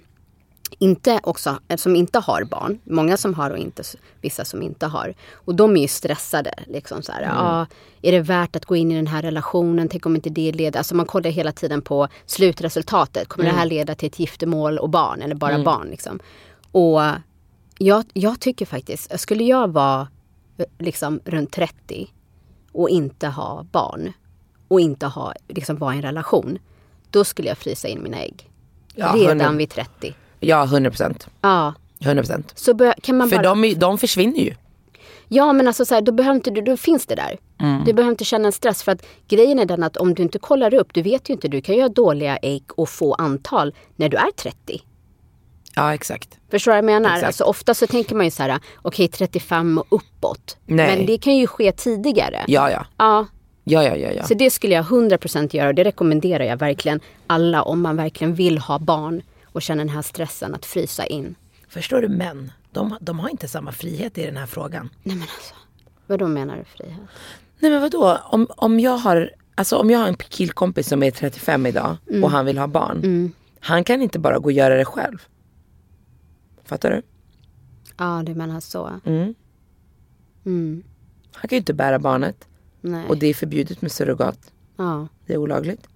[0.79, 2.79] inte också, eh, som inte har barn.
[2.85, 3.83] Många som har och inte,
[4.21, 5.15] vissa som inte har.
[5.33, 6.55] Och de är ju stressade.
[6.67, 7.67] Liksom så här, ja,
[8.03, 9.89] är det värt att gå in i den här relationen?
[9.89, 10.79] Tänk om inte det leder...
[10.79, 13.29] Alltså man kollar hela tiden på slutresultatet.
[13.29, 15.23] Kommer det här leda till ett giftermål och barn?
[15.23, 15.89] Eller bara barn?
[15.91, 16.21] Liksom?
[16.73, 17.01] Och
[17.79, 20.09] jag, jag tycker faktiskt, skulle jag vara
[20.59, 22.09] eh, liksom runt 30
[22.73, 24.13] och inte ha barn
[24.69, 26.59] och inte ha, liksom vara i en relation.
[27.11, 28.51] Då skulle jag frysa in mina ägg.
[28.95, 29.59] Ja, Redan 100.
[29.59, 30.15] vid 30.
[30.45, 31.27] Ja 100%.
[31.41, 31.75] Ja.
[32.01, 32.43] 100%.
[32.55, 33.55] Så bör, kan man För bara...
[33.55, 34.55] de, de försvinner ju.
[35.29, 37.37] Ja men alltså så här, då, behöver inte, du- då finns det där.
[37.61, 37.85] Mm.
[37.85, 40.39] Du behöver inte känna en stress för att grejen är den att om du inte
[40.39, 43.75] kollar upp, du vet ju inte, du kan ju ha dåliga ägg och få antal
[43.97, 44.83] när du är 30.
[45.77, 46.39] Ja exakt.
[46.51, 47.09] Förstår du vad jag menar?
[47.15, 47.27] Exakt.
[47.27, 50.57] Alltså, ofta så tänker man ju så här, okej 35 och uppåt.
[50.67, 50.97] Nej.
[50.97, 52.45] Men det kan ju ske tidigare.
[52.47, 52.87] Ja ja.
[52.99, 53.27] Ja,
[53.65, 54.11] Ja ja ja.
[54.11, 54.25] ja.
[54.25, 58.35] Så det skulle jag 100% göra och det rekommenderar jag verkligen alla om man verkligen
[58.35, 59.23] vill ha barn
[59.55, 61.35] och känner den här stressen att frysa in.
[61.69, 64.91] Förstår du män, de, de har inte samma frihet i den här frågan.
[65.03, 65.55] Nej men alltså,
[66.07, 67.01] vad då menar du frihet?
[67.59, 71.11] Nej men vadå, om, om jag har Alltså om jag har en killkompis som är
[71.11, 73.33] 35 idag och han vill ha barn.
[73.61, 75.19] Han kan inte bara gå och göra det själv.
[76.65, 77.03] Fattar du?
[77.97, 79.01] Ja, du menar så.
[81.33, 82.49] Han kan ju inte bära barnet.
[82.81, 83.07] Nej.
[83.09, 84.53] Och det är förbjudet med surrogat.
[84.77, 85.09] ja.
[85.27, 85.89] Det är olagligt.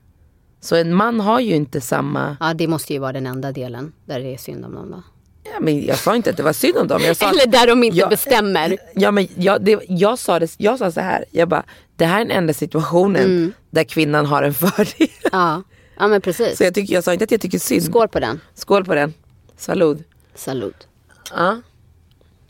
[0.61, 2.37] Så en man har ju inte samma...
[2.41, 5.03] ja, det måste ju vara den enda delen där det är synd om dem då.
[5.45, 7.03] Ja, men jag sa inte att det var synd om dem.
[7.03, 8.77] Jag sa Eller där de inte Ja, bestämmer.
[8.95, 11.25] Ja, men jag, det, jag, sa det, jag sa så här.
[11.31, 11.65] Jag bara,
[11.97, 13.53] det här är den enda situationen Mm.
[13.71, 15.09] där kvinnan har en fördel.
[15.33, 15.63] Ja,
[15.99, 16.59] ja men precis.
[16.59, 17.83] Så jag, tycker, jag sa inte att jag tycker synd.
[17.83, 18.41] Skål på den.
[18.55, 19.15] Skål på den.
[19.57, 20.05] Salud.
[20.35, 20.89] Salut.
[21.35, 21.61] Ja.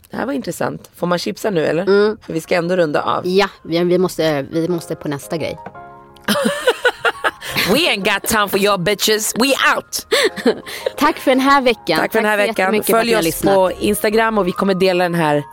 [0.09, 0.89] Det här var intressant.
[0.95, 1.83] Får man chipsa nu eller?
[1.83, 2.17] Mm.
[2.21, 3.27] För vi ska ändå runda av.
[3.27, 5.57] Ja, vi, vi, måste, vi måste på nästa grej.
[7.73, 9.33] We ain't got time for your bitches.
[9.39, 10.07] We out!
[10.97, 11.99] Tack för den här veckan.
[11.99, 12.83] Tack för den här veckan.
[12.83, 13.55] Följ oss lyssnat.
[13.55, 15.43] på Instagram och vi kommer dela den här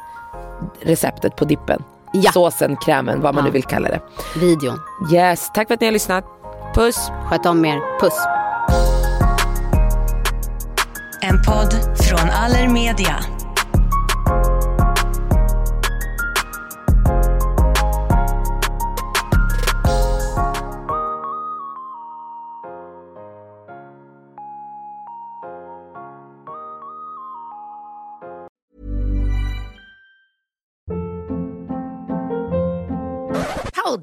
[0.80, 1.82] receptet på dippen.
[2.12, 2.32] Ja.
[2.32, 3.46] Såsen, krämen, vad man Ja.
[3.46, 4.00] nu vill kalla det.
[4.36, 4.80] videon.
[5.12, 6.24] Yes, tack för att ni har lyssnat.
[6.74, 7.10] Puss!
[7.30, 8.00] Sköt om er.
[8.00, 8.14] Puss.
[11.22, 11.74] En podd
[12.08, 13.16] från Allermedia.